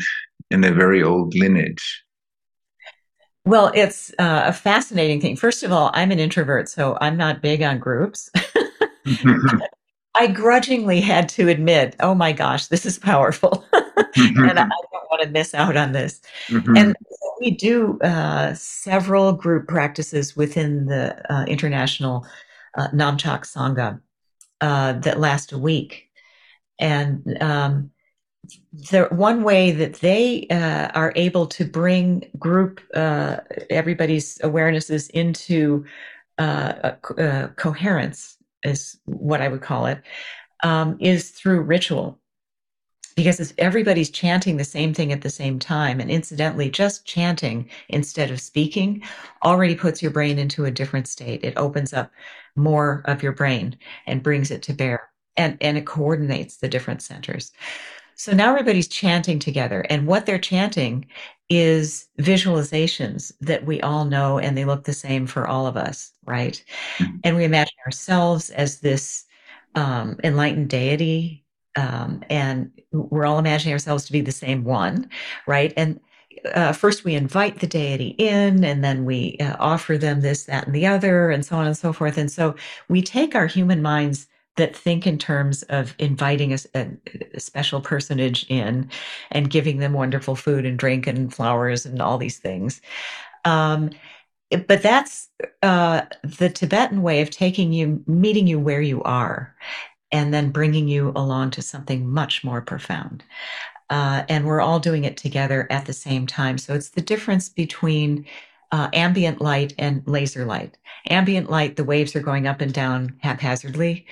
[0.49, 2.03] in a very old lineage.
[3.45, 5.35] Well, it's uh, a fascinating thing.
[5.35, 8.29] First of all, I'm an introvert, so I'm not big on groups.
[10.13, 13.65] I grudgingly had to admit, oh my gosh, this is powerful.
[13.73, 16.21] and I don't want to miss out on this.
[16.49, 16.77] Mm-hmm.
[16.77, 16.95] And
[17.39, 22.27] we do uh, several group practices within the uh, International
[22.77, 23.99] uh, Namchak Sangha
[24.61, 26.10] uh, that last a week.
[26.81, 27.91] And um,
[28.91, 33.37] the one way that they uh, are able to bring group uh,
[33.69, 35.85] everybody's awarenesses into
[37.55, 40.01] coherence is what I would call it,
[40.63, 42.17] um, is through ritual.
[43.15, 47.69] Because if everybody's chanting the same thing at the same time, and incidentally, just chanting
[47.89, 49.03] instead of speaking
[49.43, 51.43] already puts your brain into a different state.
[51.43, 52.09] It opens up
[52.55, 57.01] more of your brain and brings it to bear, and, and it coordinates the different
[57.01, 57.51] centers.
[58.15, 61.07] So now everybody's chanting together, and what they're chanting
[61.49, 66.11] is visualizations that we all know and they look the same for all of us,
[66.25, 66.63] right?
[66.97, 67.17] Mm-hmm.
[67.25, 69.25] And we imagine ourselves as this
[69.75, 71.43] um, enlightened deity.
[71.75, 75.09] Um, and we're all imagining ourselves to be the same one,
[75.45, 75.73] right?
[75.75, 75.99] And
[76.53, 80.67] uh, first we invite the deity in and then we uh, offer them this, that,
[80.67, 82.17] and the other, and so on and so forth.
[82.17, 82.55] And so
[82.87, 84.27] we take our human minds
[84.61, 88.87] that think in terms of inviting a, a, special personage in
[89.31, 92.79] and giving them wonderful food and drink and flowers and all these things.
[93.43, 93.89] Um,
[94.67, 95.29] but that's
[95.63, 99.55] uh, the Tibetan way of taking you, meeting you where you are,
[100.11, 103.23] and then bringing you along to something much more profound.
[103.89, 106.59] Uh, and we're all doing it together at the same time.
[106.59, 108.27] So it's the difference between
[108.71, 110.77] uh, ambient light and laser light.
[111.09, 114.05] Ambient light, the waves are going up and down haphazardly.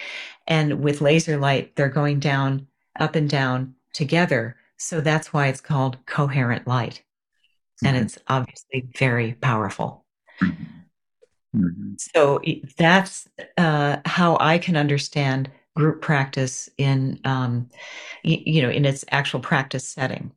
[0.49, 2.67] And with laser light, they're going down,
[2.99, 4.57] up and down together.
[4.77, 7.03] So that's why it's called coherent light.
[7.83, 8.05] And mm-hmm.
[8.05, 10.05] it's obviously very powerful.
[10.41, 11.93] Mm-hmm.
[11.97, 12.41] So
[12.77, 17.69] that's uh, how I can understand group practice in, um,
[18.23, 20.31] you know, in its actual practice setting.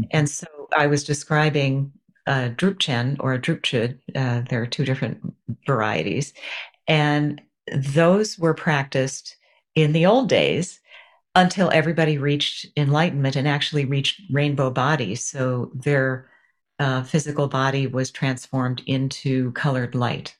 [0.00, 0.04] Mm-hmm.
[0.12, 1.92] And so I was describing
[2.26, 3.98] a Drupchen or a Drupchö.
[4.14, 5.34] Uh, there are two different
[5.66, 6.32] varieties.
[6.86, 7.40] And
[7.74, 9.36] those were practiced
[9.74, 10.80] in the old days
[11.34, 15.22] until everybody reached enlightenment and actually reached rainbow bodies.
[15.22, 16.28] So their
[16.78, 20.36] uh, physical body was transformed into colored light.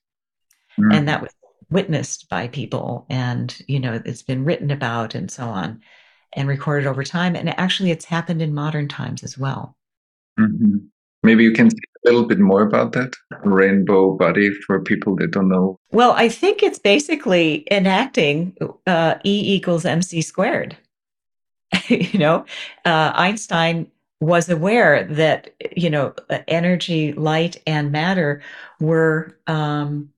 [0.78, 0.94] Mm.
[0.94, 1.30] And that was
[1.70, 5.80] witnessed by people and, you know, it's been written about and so on
[6.32, 7.36] and recorded over time.
[7.36, 9.76] And actually, it's happened in modern times as well.
[10.38, 10.78] Mm-hmm.
[11.22, 11.70] Maybe you can
[12.04, 15.78] little bit more about that rainbow body for people that don't know.
[15.92, 20.76] Well, I think it's basically enacting uh, E equals mc squared.
[21.88, 22.44] you know,
[22.84, 26.14] uh, Einstein was aware that you know
[26.48, 28.42] energy, light, and matter
[28.80, 30.10] were um,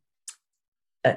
[1.04, 1.14] uh,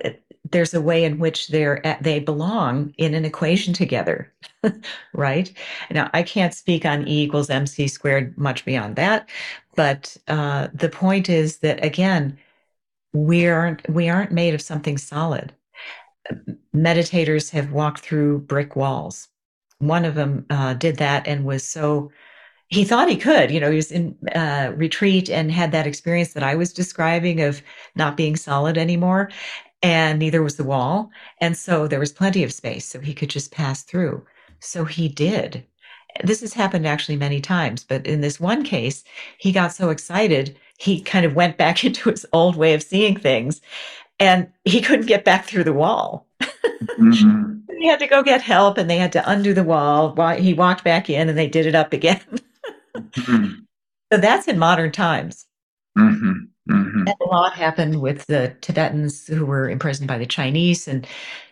[0.52, 4.32] there's a way in which they're they belong in an equation together
[5.14, 5.52] right?
[5.92, 9.30] Now i can't speak on e equals mc squared much beyond that
[9.76, 12.38] but uh, the point is that again
[13.14, 15.54] we aren't we aren't made of something solid.
[16.76, 19.30] Meditators have walked through brick walls.
[19.80, 22.12] One of them uh, did that and was so
[22.68, 26.34] he thought he could you know he was in uh, retreat and had that experience
[26.34, 27.62] that i was describing of
[27.96, 29.30] not being solid anymore
[29.86, 31.12] and neither was the wall.
[31.40, 34.26] And so there was plenty of space, so he could just pass through.
[34.60, 35.64] So he did.
[36.24, 39.04] This has happened actually many times, but in this one case,
[39.38, 43.16] he got so excited, he kind of went back into his old way of seeing
[43.16, 43.62] things
[44.20, 46.26] and he couldn't get back through the wall.
[46.42, 47.60] Mm-hmm.
[47.80, 50.16] he had to go get help and they had to undo the wall.
[50.36, 52.22] He walked back in and they did it up again.
[52.98, 53.60] mm-hmm.
[54.12, 55.46] So that's in modern times.
[55.98, 56.46] Mm-hmm.
[56.70, 57.08] Mm-hmm.
[57.08, 61.06] A lot happened with the Tibetans who were imprisoned by the Chinese, and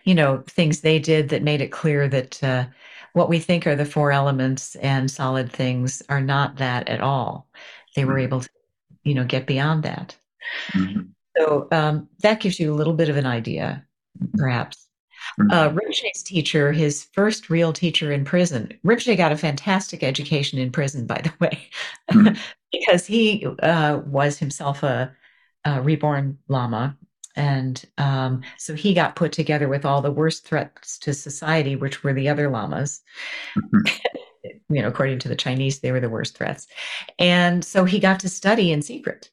[0.04, 2.66] you know things they did that made it clear that uh,
[3.14, 7.48] what we think are the four elements and solid things are not that at all.
[7.94, 8.22] They were mm-hmm.
[8.22, 8.48] able to,
[9.04, 10.16] you know, get beyond that.
[10.72, 11.02] Mm-hmm.
[11.36, 13.84] So um, that gives you a little bit of an idea,
[14.36, 14.83] perhaps.
[15.40, 15.50] Mm-hmm.
[15.50, 20.70] Uh, Rinpoche's teacher, his first real teacher in prison, Rinpoche got a fantastic education in
[20.72, 21.70] prison, by the way.
[22.10, 22.34] Mm-hmm
[22.74, 25.14] because he uh, was himself a,
[25.64, 26.96] a, reborn lama.
[27.36, 32.04] And um, so he got put together with all the worst threats to society, which
[32.04, 33.02] were the other lamas.
[33.56, 34.52] Mm-hmm.
[34.74, 36.66] you know, according to the Chinese, they were the worst threats.
[37.18, 39.30] And so he got to study in secret.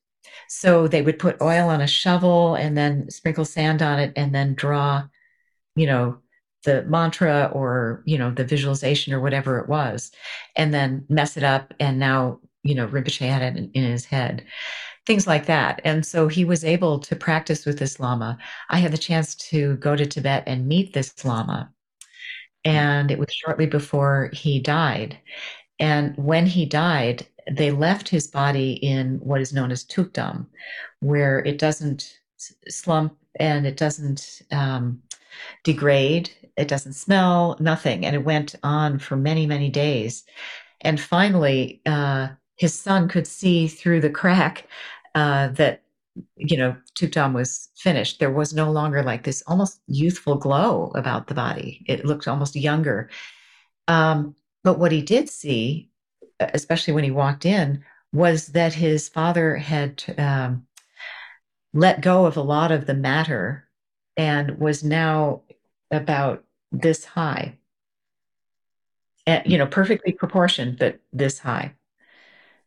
[0.48, 4.34] So they would put oil on a shovel and then sprinkle sand on it and
[4.34, 5.04] then draw,
[5.76, 6.18] you know,
[6.66, 10.12] the mantra or, you know, the visualization or whatever it was,
[10.56, 11.74] and then mess it up.
[11.80, 14.46] And now you know, Rinpoche had it in, in his head,
[15.06, 15.82] things like that.
[15.84, 18.38] And so he was able to practice with this Lama.
[18.70, 21.72] I had the chance to go to Tibet and meet this Lama.
[22.64, 25.18] and it was shortly before he died.
[25.80, 30.48] And when he died, they left his body in what is known as tukdam,
[31.00, 32.20] where it doesn't
[32.70, 35.02] slump and it doesn't um,
[35.64, 38.06] degrade, it doesn't smell, nothing.
[38.06, 40.24] And it went on for many, many days.
[40.82, 44.68] And finally, uh, his son could see through the crack
[45.16, 45.84] uh, that
[46.36, 48.20] you know Tukdam was finished.
[48.20, 51.86] There was no longer like this almost youthful glow about the body.
[51.88, 53.10] It looked almost younger.
[53.88, 55.90] Um, but what he did see,
[56.40, 60.68] especially when he walked in, was that his father had um,
[61.74, 63.68] let go of a lot of the matter
[64.18, 65.42] and was now
[65.90, 67.58] about this high.
[69.28, 71.74] And, you know, perfectly proportioned, but this high.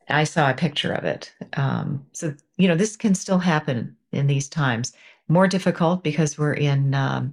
[0.08, 1.32] I saw a picture of it.
[1.56, 4.92] Um, so, you know, this can still happen in these times.
[5.28, 7.32] More difficult because we're in um,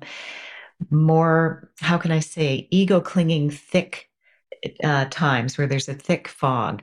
[0.90, 4.10] more, how can I say, ego clinging, thick
[4.84, 6.82] uh, times where there's a thick fog.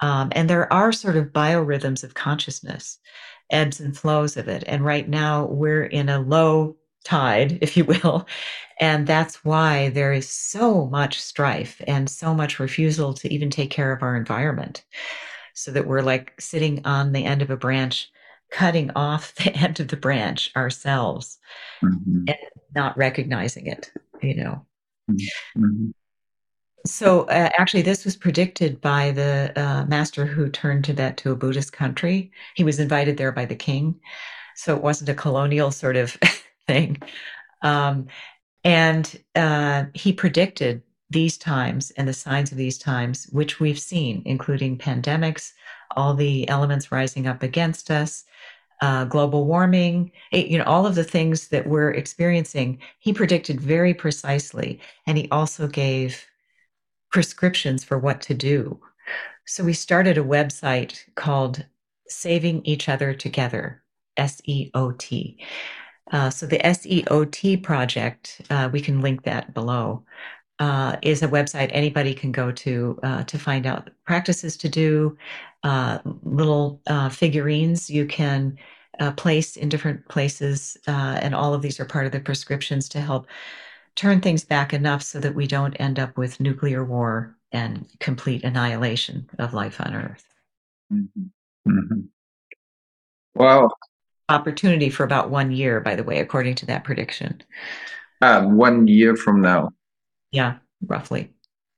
[0.00, 2.98] Um, and there are sort of biorhythms of consciousness,
[3.50, 4.64] ebbs and flows of it.
[4.66, 8.26] And right now we're in a low tide, if you will.
[8.80, 13.70] And that's why there is so much strife and so much refusal to even take
[13.70, 14.84] care of our environment.
[15.54, 18.10] So that we're like sitting on the end of a branch,
[18.50, 21.38] cutting off the end of the branch ourselves
[21.82, 22.24] mm-hmm.
[22.26, 22.36] and
[22.74, 23.90] not recognizing it,
[24.22, 24.66] you know.
[25.10, 25.90] Mm-hmm.
[26.86, 31.36] So uh, actually, this was predicted by the uh, master who turned Tibet to a
[31.36, 32.30] Buddhist country.
[32.54, 34.00] He was invited there by the king.
[34.54, 36.16] So it wasn't a colonial sort of
[36.66, 36.98] thing.
[37.62, 38.06] Um,
[38.64, 44.22] and uh, he predicted these times and the signs of these times, which we've seen,
[44.24, 45.52] including pandemics,
[45.96, 48.24] all the elements rising up against us,
[48.80, 52.78] uh, global warming, it, you know, all of the things that we're experiencing.
[52.98, 56.26] He predicted very precisely, and he also gave
[57.16, 58.78] prescriptions for what to do.
[59.46, 61.64] So we started a website called
[62.08, 63.82] Saving Each Other Together,
[64.18, 65.42] S E O T.
[66.12, 70.04] Uh, so the SEOT project, uh, we can link that below,
[70.58, 75.16] uh, is a website anybody can go to uh, to find out practices to do,
[75.62, 78.58] uh, little uh, figurines you can
[79.16, 83.26] place in different places, and all of these are part of the prescriptions to help
[83.96, 88.44] turn things back enough so that we don't end up with nuclear war and complete
[88.44, 90.24] annihilation of life on Earth.
[90.92, 91.70] Mm-hmm.
[91.70, 92.00] Mm-hmm.
[93.34, 93.70] Wow,
[94.28, 97.42] opportunity for about one year, by the way, according to that prediction.
[98.22, 99.70] Um, one year from now.
[100.30, 101.30] Yeah, roughly.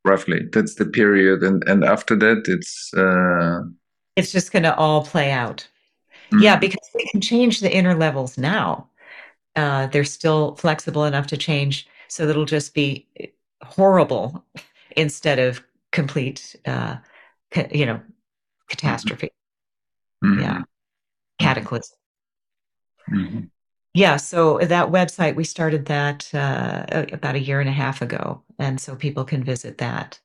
[0.04, 2.92] Roughly, that's the period, and and after that, it's.
[2.94, 3.62] Uh...
[4.16, 5.66] It's just going to all play out.
[6.30, 6.42] Mm-hmm.
[6.42, 8.88] Yeah, because we can change the inner levels now.
[9.56, 13.06] Uh, they're still flexible enough to change, so that it'll just be
[13.62, 14.44] horrible
[14.96, 16.96] instead of complete, uh,
[17.52, 18.00] ca- you know,
[18.68, 19.30] catastrophe.
[20.24, 20.40] Mm-hmm.
[20.40, 20.62] Yeah,
[21.38, 21.96] cataclysm.
[23.10, 23.40] Mm-hmm.
[23.94, 28.42] Yeah, so that website, we started that uh, about a year and a half ago.
[28.58, 30.20] And so people can visit that.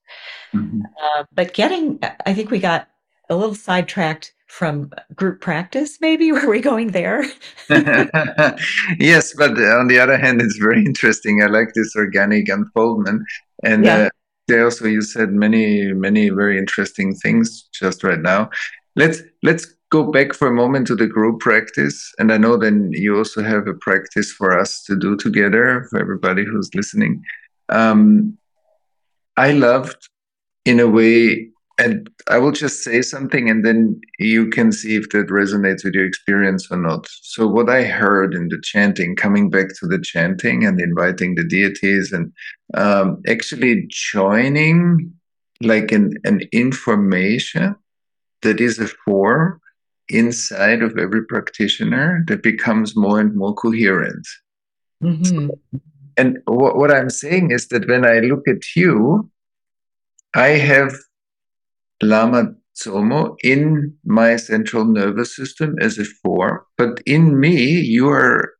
[0.53, 0.81] Mm-hmm.
[1.01, 2.89] Uh, but getting, I think we got
[3.29, 6.31] a little sidetracked from group practice, maybe.
[6.31, 7.25] Were we going there?
[7.69, 11.41] yes, but on the other hand, it's very interesting.
[11.41, 13.23] I like this organic unfoldment.
[13.63, 14.09] And yeah.
[14.51, 18.51] uh, also, you said many, many very interesting things just right now.
[18.95, 22.13] Let's let's go back for a moment to the group practice.
[22.19, 25.99] And I know then you also have a practice for us to do together for
[25.99, 27.23] everybody who's listening.
[27.69, 28.37] Um,
[29.35, 30.09] I loved,
[30.65, 31.52] in a way,
[31.83, 35.93] and I will just say something and then you can see if that resonates with
[35.93, 37.07] your experience or not.
[37.21, 41.43] So, what I heard in the chanting, coming back to the chanting and inviting the
[41.43, 42.31] deities and
[42.73, 45.13] um, actually joining
[45.61, 47.75] like an, an information
[48.41, 49.59] that is a form
[50.09, 54.27] inside of every practitioner that becomes more and more coherent.
[55.01, 55.49] Mm-hmm.
[56.17, 59.29] And what, what I'm saying is that when I look at you,
[60.33, 60.93] I have
[62.03, 68.53] Lama Tsomo in my central nervous system as a form, but in me, you are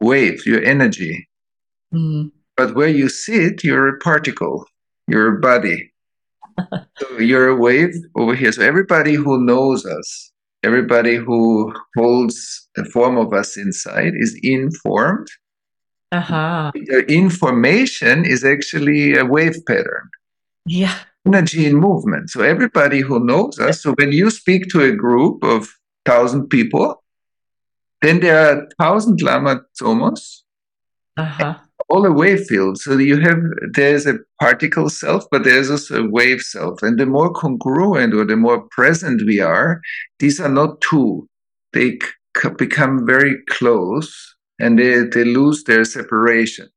[0.00, 1.28] wave, your energy.
[1.92, 2.28] Mm-hmm.
[2.56, 4.64] But where you sit, you're a particle,
[5.08, 5.92] you're a body.
[6.98, 8.52] so you're a wave over here.
[8.52, 10.30] So everybody who knows us
[10.62, 15.28] everybody who holds a form of us inside is informed.
[16.12, 16.72] Uh-huh.
[16.74, 20.10] The information is actually a wave pattern.
[20.66, 20.96] Yeah.
[21.26, 22.30] Energy in movement.
[22.30, 25.68] So everybody who knows us, so when you speak to a group of
[26.06, 27.02] thousand people,
[28.02, 30.42] then there are thousand lama tsomos.
[31.16, 31.54] Uh-huh.
[31.90, 32.78] all a wave field.
[32.78, 33.38] So you have
[33.72, 36.82] there's a particle self, but there's also a wave self.
[36.82, 39.80] And the more congruent or the more present we are,
[40.18, 41.28] these are not two.
[41.72, 41.98] They
[42.36, 46.68] c- become very close and they, they lose their separation.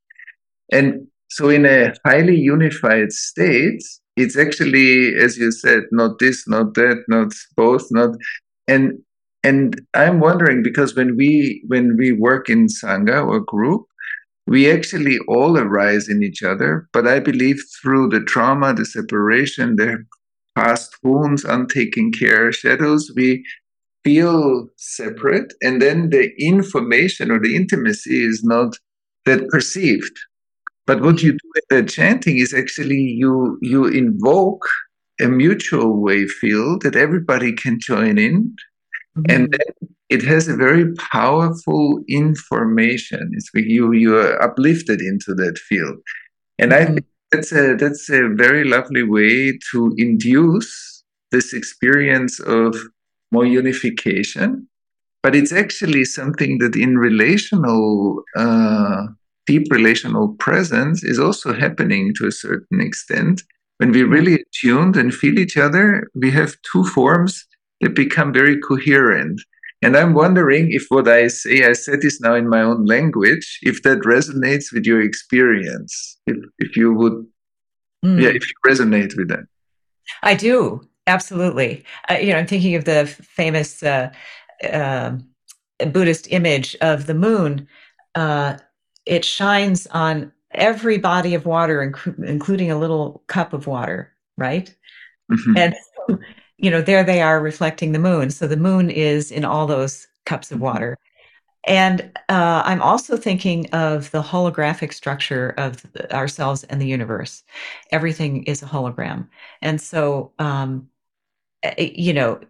[0.72, 3.84] And so in a highly unified state,
[4.16, 8.16] it's actually, as you said, not this, not that, not both, not
[8.68, 9.00] and
[9.44, 13.86] and I'm wondering because when we when we work in sangha or group,
[14.48, 19.76] we actually all arise in each other, but I believe through the trauma, the separation,
[19.76, 20.06] the
[20.56, 23.44] past wounds, untaken care, shadows, we
[24.04, 25.54] feel separate.
[25.62, 28.76] And then the information or the intimacy is not
[29.26, 30.18] that perceived.
[30.86, 34.68] But what you do with the chanting is actually you you invoke
[35.22, 38.56] a mutual wave field that everybody can join in.
[39.18, 39.32] Mm-hmm.
[39.32, 43.32] And then it has a very powerful information.
[43.34, 45.98] It's you you are uplifted into that field,
[46.60, 46.82] and mm-hmm.
[46.82, 52.76] I think that's a that's a very lovely way to induce this experience of
[53.32, 54.68] more unification.
[55.24, 59.08] But it's actually something that in relational, uh,
[59.46, 63.42] deep relational presence is also happening to a certain extent.
[63.78, 67.46] When we really tuned and feel each other, we have two forms
[67.82, 69.42] that become very coherent.
[69.82, 73.60] And I'm wondering if what I say, I said this now in my own language,
[73.64, 77.26] if that resonates with your experience, if, if you would,
[78.06, 78.22] mm.
[78.22, 79.46] yeah, if you resonate with that.
[80.22, 81.84] I do, absolutely.
[82.10, 84.10] Uh, you know, I'm thinking of the famous uh,
[84.72, 85.18] uh,
[85.92, 87.68] Buddhist image of the moon.
[89.06, 94.74] It shines on every body of water, inc- including a little cup of water, right?
[95.32, 95.58] Mm-hmm.
[95.58, 95.76] And
[96.58, 98.30] you know, there they are reflecting the moon.
[98.30, 100.98] So the moon is in all those cups of water.
[101.66, 107.44] And uh, I'm also thinking of the holographic structure of ourselves and the universe.
[107.92, 109.28] Everything is a hologram.
[109.62, 110.90] And so, um,
[111.64, 112.42] eh, you know,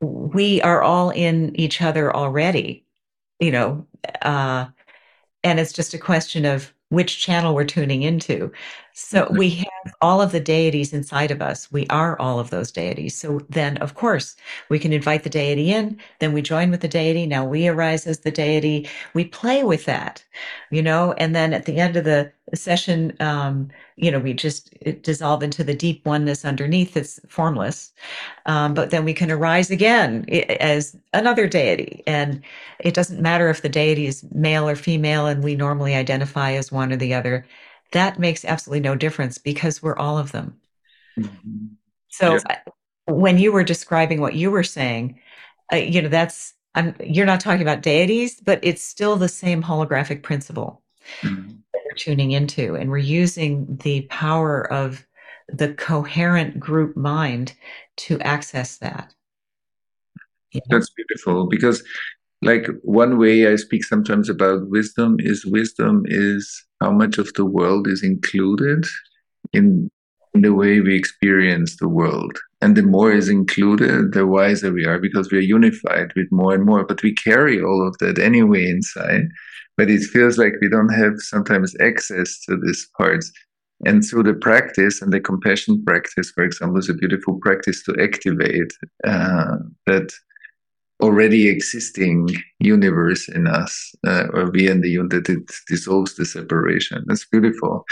[0.00, 2.86] we are all in each other already,
[3.40, 3.86] you know,
[4.22, 4.66] uh,
[5.44, 8.50] and it's just a question of which channel we're tuning into.
[8.94, 11.70] So we have all of the deities inside of us.
[11.70, 13.14] We are all of those deities.
[13.14, 14.36] So then, of course,
[14.70, 17.26] we can invite the deity in, then we join with the deity.
[17.26, 18.88] Now we arise as the deity.
[19.12, 20.24] We play with that,
[20.70, 24.72] you know, and then at the end of the session, um, you know, we just
[25.02, 27.92] dissolve into the deep oneness underneath it's formless.
[28.46, 32.02] Um, but then we can arise again as another deity.
[32.06, 32.42] And
[32.80, 36.72] it doesn't matter if the deity is male or female and we normally identify as
[36.72, 37.46] one or the other.
[37.92, 40.58] That makes absolutely no difference because we're all of them.
[41.18, 41.66] Mm-hmm.
[42.08, 42.60] So yeah.
[43.06, 45.20] when you were describing what you were saying,
[45.72, 49.62] uh, you know, that's, I'm, you're not talking about deities, but it's still the same
[49.62, 50.82] holographic principle.
[51.22, 51.58] Mm-hmm
[51.98, 52.74] tuning into.
[52.74, 55.06] And we're using the power of
[55.48, 57.54] the coherent group mind
[57.96, 59.14] to access that.
[60.70, 61.82] That's beautiful because,
[62.40, 67.44] like, one way I speak sometimes about wisdom is wisdom is how much of the
[67.44, 68.84] world is included
[69.52, 69.90] in,
[70.34, 72.38] in the way we experience the world.
[72.60, 76.54] And the more is included, the wiser we are because we are unified with more
[76.54, 76.84] and more.
[76.84, 79.28] But we carry all of that anyway inside
[79.78, 83.32] but it feels like we don't have sometimes access to these parts.
[83.86, 87.94] And through the practice and the compassion practice, for example, is a beautiful practice to
[88.02, 88.72] activate
[89.06, 89.56] uh,
[89.86, 90.12] that
[91.00, 92.28] already existing
[92.58, 97.04] universe in us, uh, or we in the universe, that it dissolves the separation.
[97.06, 97.84] That's beautiful.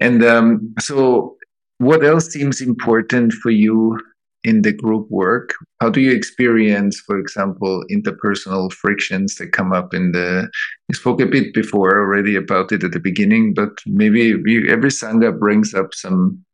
[0.00, 1.36] And um, so,
[1.78, 3.98] what else seems important for you
[4.44, 9.94] in the group work how do you experience for example interpersonal frictions that come up
[9.94, 10.48] in the
[10.88, 14.90] you spoke a bit before already about it at the beginning but maybe we, every
[14.90, 16.44] sangha brings up some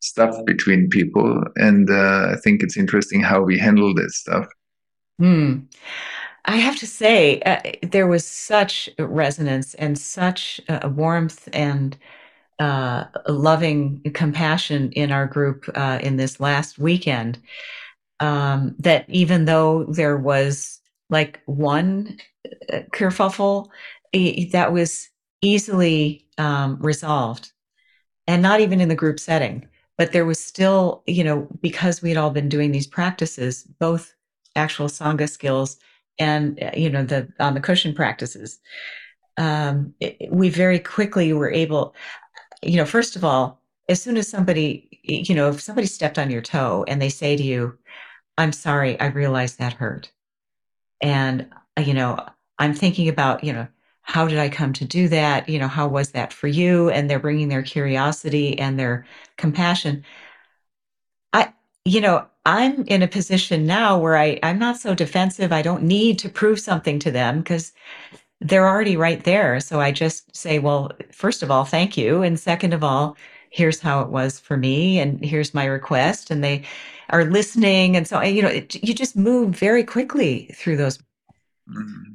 [0.00, 4.46] stuff between people and uh, i think it's interesting how we handle that stuff
[5.18, 5.60] Hmm.
[6.44, 11.96] I have to say, uh, there was such resonance and such uh, warmth and
[12.58, 17.38] uh, loving compassion in our group uh, in this last weekend.
[18.20, 22.18] Um, that even though there was like one
[22.72, 23.68] uh, kerfuffle,
[24.52, 25.08] that was
[25.40, 27.52] easily um, resolved,
[28.26, 29.68] and not even in the group setting.
[29.96, 34.14] But there was still, you know, because we had all been doing these practices, both
[34.56, 35.78] actual sangha skills
[36.18, 38.58] and uh, you know the on the cushion practices.
[39.36, 41.94] Um, it, we very quickly were able
[42.62, 46.30] you know, first of all, as soon as somebody, you know, if somebody stepped on
[46.30, 47.78] your toe and they say to you,
[48.36, 50.12] I'm sorry, I realize that hurt.
[51.00, 52.18] And, uh, you know,
[52.58, 53.68] I'm thinking about, you know,
[54.02, 55.48] how did I come to do that?
[55.48, 56.90] You know, how was that for you?
[56.90, 59.06] And they're bringing their curiosity and their
[59.36, 60.04] compassion.
[61.32, 61.52] I,
[61.84, 65.52] you know, I'm in a position now where I, I'm not so defensive.
[65.52, 67.72] I don't need to prove something to them because
[68.40, 69.60] they're already right there.
[69.60, 72.22] So I just say, well, first of all, thank you.
[72.22, 73.16] And second of all,
[73.50, 74.98] here's how it was for me.
[74.98, 76.30] And here's my request.
[76.30, 76.62] And they
[77.10, 77.96] are listening.
[77.96, 80.98] And so, you know, it, you just move very quickly through those.
[81.68, 82.12] Mm-hmm.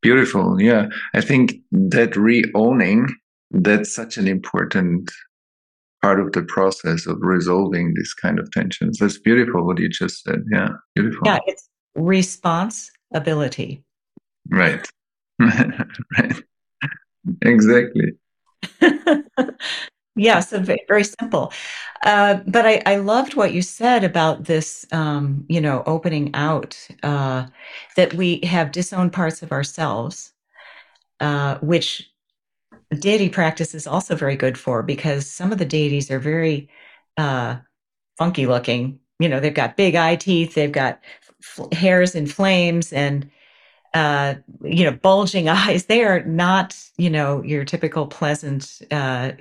[0.00, 0.60] Beautiful.
[0.60, 0.88] Yeah.
[1.14, 3.14] I think that re owning,
[3.52, 5.12] that's such an important
[6.02, 8.98] part of the process of resolving these kind of tensions.
[8.98, 10.42] That's beautiful what you just said.
[10.50, 10.70] Yeah.
[10.96, 11.22] Beautiful.
[11.24, 11.38] Yeah.
[11.46, 13.84] It's responsibility.
[14.48, 14.84] Right.
[16.18, 16.42] right.
[17.42, 18.12] Exactly.
[20.16, 21.52] yeah, so very, simple.
[22.04, 26.76] Uh, but I, I, loved what you said about this, um, you know, opening out
[27.02, 27.46] uh,
[27.96, 30.32] that we have disowned parts of ourselves,
[31.20, 32.10] uh, which
[32.98, 36.68] deity practice is also very good for because some of the deities are very
[37.16, 37.56] uh,
[38.18, 38.98] funky looking.
[39.18, 41.00] You know, they've got big eye teeth, they've got
[41.40, 43.30] f- hairs in flames, and
[43.94, 45.86] uh, you know, bulging eyes.
[45.86, 49.32] They are not, you know, your typical pleasant uh,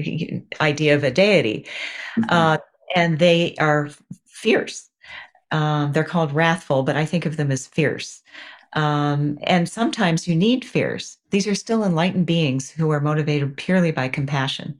[0.60, 1.66] idea of a deity,
[2.18, 2.30] mm-hmm.
[2.30, 2.58] uh,
[2.96, 3.90] and they are
[4.28, 4.90] fierce.
[5.52, 8.22] Um, they're called wrathful, but I think of them as fierce.
[8.74, 11.18] Um, and sometimes you need fierce.
[11.30, 14.80] These are still enlightened beings who are motivated purely by compassion.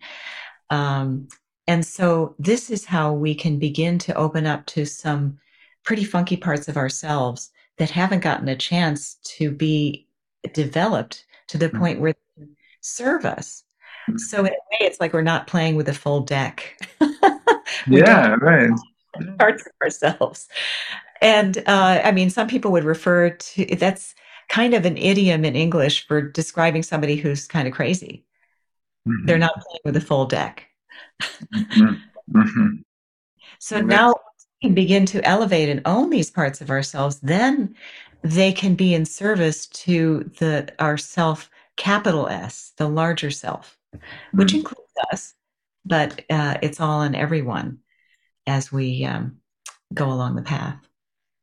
[0.70, 1.28] Um,
[1.68, 5.38] and so this is how we can begin to open up to some
[5.84, 10.08] pretty funky parts of ourselves that haven't gotten a chance to be
[10.54, 12.02] developed to the point mm-hmm.
[12.02, 13.64] where they can serve us.
[14.10, 14.18] Mm-hmm.
[14.18, 16.80] So in a way, it's like we're not playing with a full deck.
[17.88, 18.72] yeah, right.
[19.38, 20.48] Parts of ourselves,
[21.22, 24.16] and uh, I mean, some people would refer to that's
[24.48, 28.26] kind of an idiom in English for describing somebody who's kind of crazy.
[29.08, 29.26] Mm-hmm.
[29.26, 30.68] They're not playing with a full deck.
[31.22, 32.38] Mm-hmm.
[32.38, 32.68] mm-hmm.
[33.60, 34.16] So now
[34.70, 37.76] begin to elevate and own these parts of ourselves, then
[38.22, 43.78] they can be in service to the our self capital S, the larger self,
[44.34, 44.58] which mm-hmm.
[44.58, 45.34] includes us,
[45.86, 47.80] but uh, it's all in everyone
[48.46, 49.38] as we um,
[49.94, 50.78] go along the path.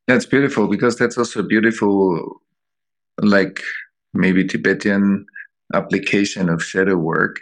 [0.07, 2.41] That's beautiful because that's also beautiful,
[3.21, 3.63] like
[4.15, 5.27] maybe Tibetan
[5.75, 7.41] application of shadow work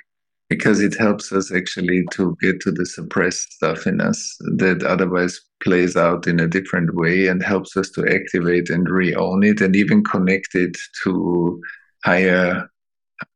[0.49, 5.41] because it helps us actually to get to the suppressed stuff in us that otherwise
[5.63, 9.75] plays out in a different way and helps us to activate and re-own it and
[9.75, 11.61] even connect it to
[12.05, 12.69] higher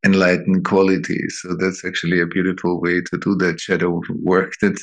[0.04, 1.40] enlightened qualities.
[1.42, 4.78] So that's actually a beautiful way to do that shadow work that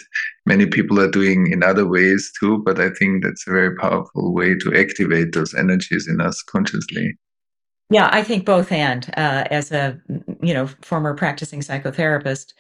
[0.46, 2.62] many people are doing in other ways too.
[2.66, 7.18] But I think that's a very powerful way to activate those energies in us consciously.
[7.90, 10.00] Yeah, I think both and uh, as a
[10.42, 12.54] you know former practicing psychotherapist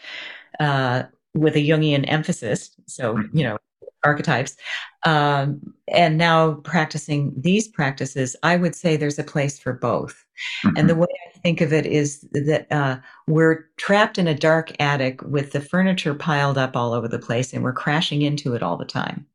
[0.59, 1.03] uh,
[1.33, 3.37] with a Jungian emphasis, so mm-hmm.
[3.37, 3.57] you know
[4.03, 4.55] archetypes,
[5.03, 5.59] um,
[5.89, 10.23] and now practicing these practices, I would say there's a place for both.
[10.63, 10.77] Mm-hmm.
[10.77, 12.97] And the way I think of it is that uh,
[13.27, 17.51] we're trapped in a dark attic with the furniture piled up all over the place,
[17.51, 19.25] and we're crashing into it all the time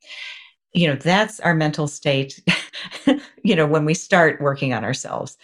[0.72, 2.40] you know that's our mental state
[3.42, 5.36] you know when we start working on ourselves.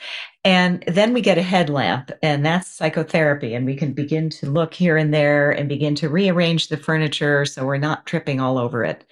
[0.44, 4.72] And then we get a headlamp and that's psychotherapy and we can begin to look
[4.72, 8.84] here and there and begin to rearrange the furniture so we're not tripping all over
[8.84, 9.04] it.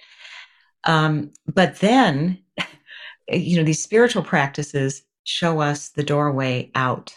[0.85, 2.39] Um, but then
[3.29, 7.15] you know these spiritual practices show us the doorway out.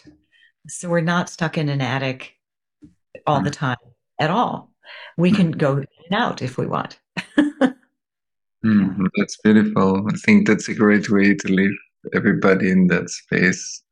[0.67, 2.35] So we're not stuck in an attic
[3.25, 3.77] all the time
[4.19, 4.71] at all.
[5.17, 6.99] We can go out if we want
[8.65, 10.05] Mm, that's beautiful.
[10.07, 11.75] I think that's a great way to leave
[12.13, 13.83] everybody in that space.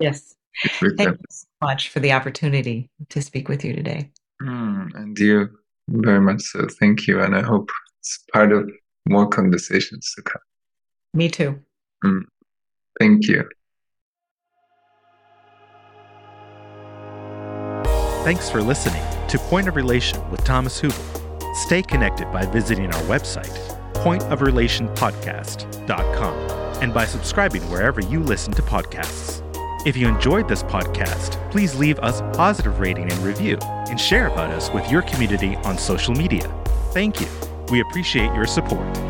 [0.00, 0.34] Yes.
[0.80, 1.16] Thank them.
[1.18, 4.10] you so much for the opportunity to speak with you today.
[4.42, 5.48] Mm, and you
[5.88, 6.66] very much so.
[6.78, 7.20] Thank you.
[7.20, 8.70] And I hope it's part of
[9.08, 10.42] more conversations to come.
[11.14, 11.58] Me too.
[12.04, 12.22] Mm,
[12.98, 13.48] thank you.
[18.22, 21.56] Thanks for listening to Point of Relation with Thomas Hübl.
[21.56, 29.46] Stay connected by visiting our website pointofrelationpodcast.com and by subscribing wherever you listen to podcasts.
[29.86, 34.26] If you enjoyed this podcast, please leave us a positive rating and review and share
[34.26, 36.52] about us with your community on social media.
[36.92, 37.28] Thank you.
[37.70, 39.09] We appreciate your support.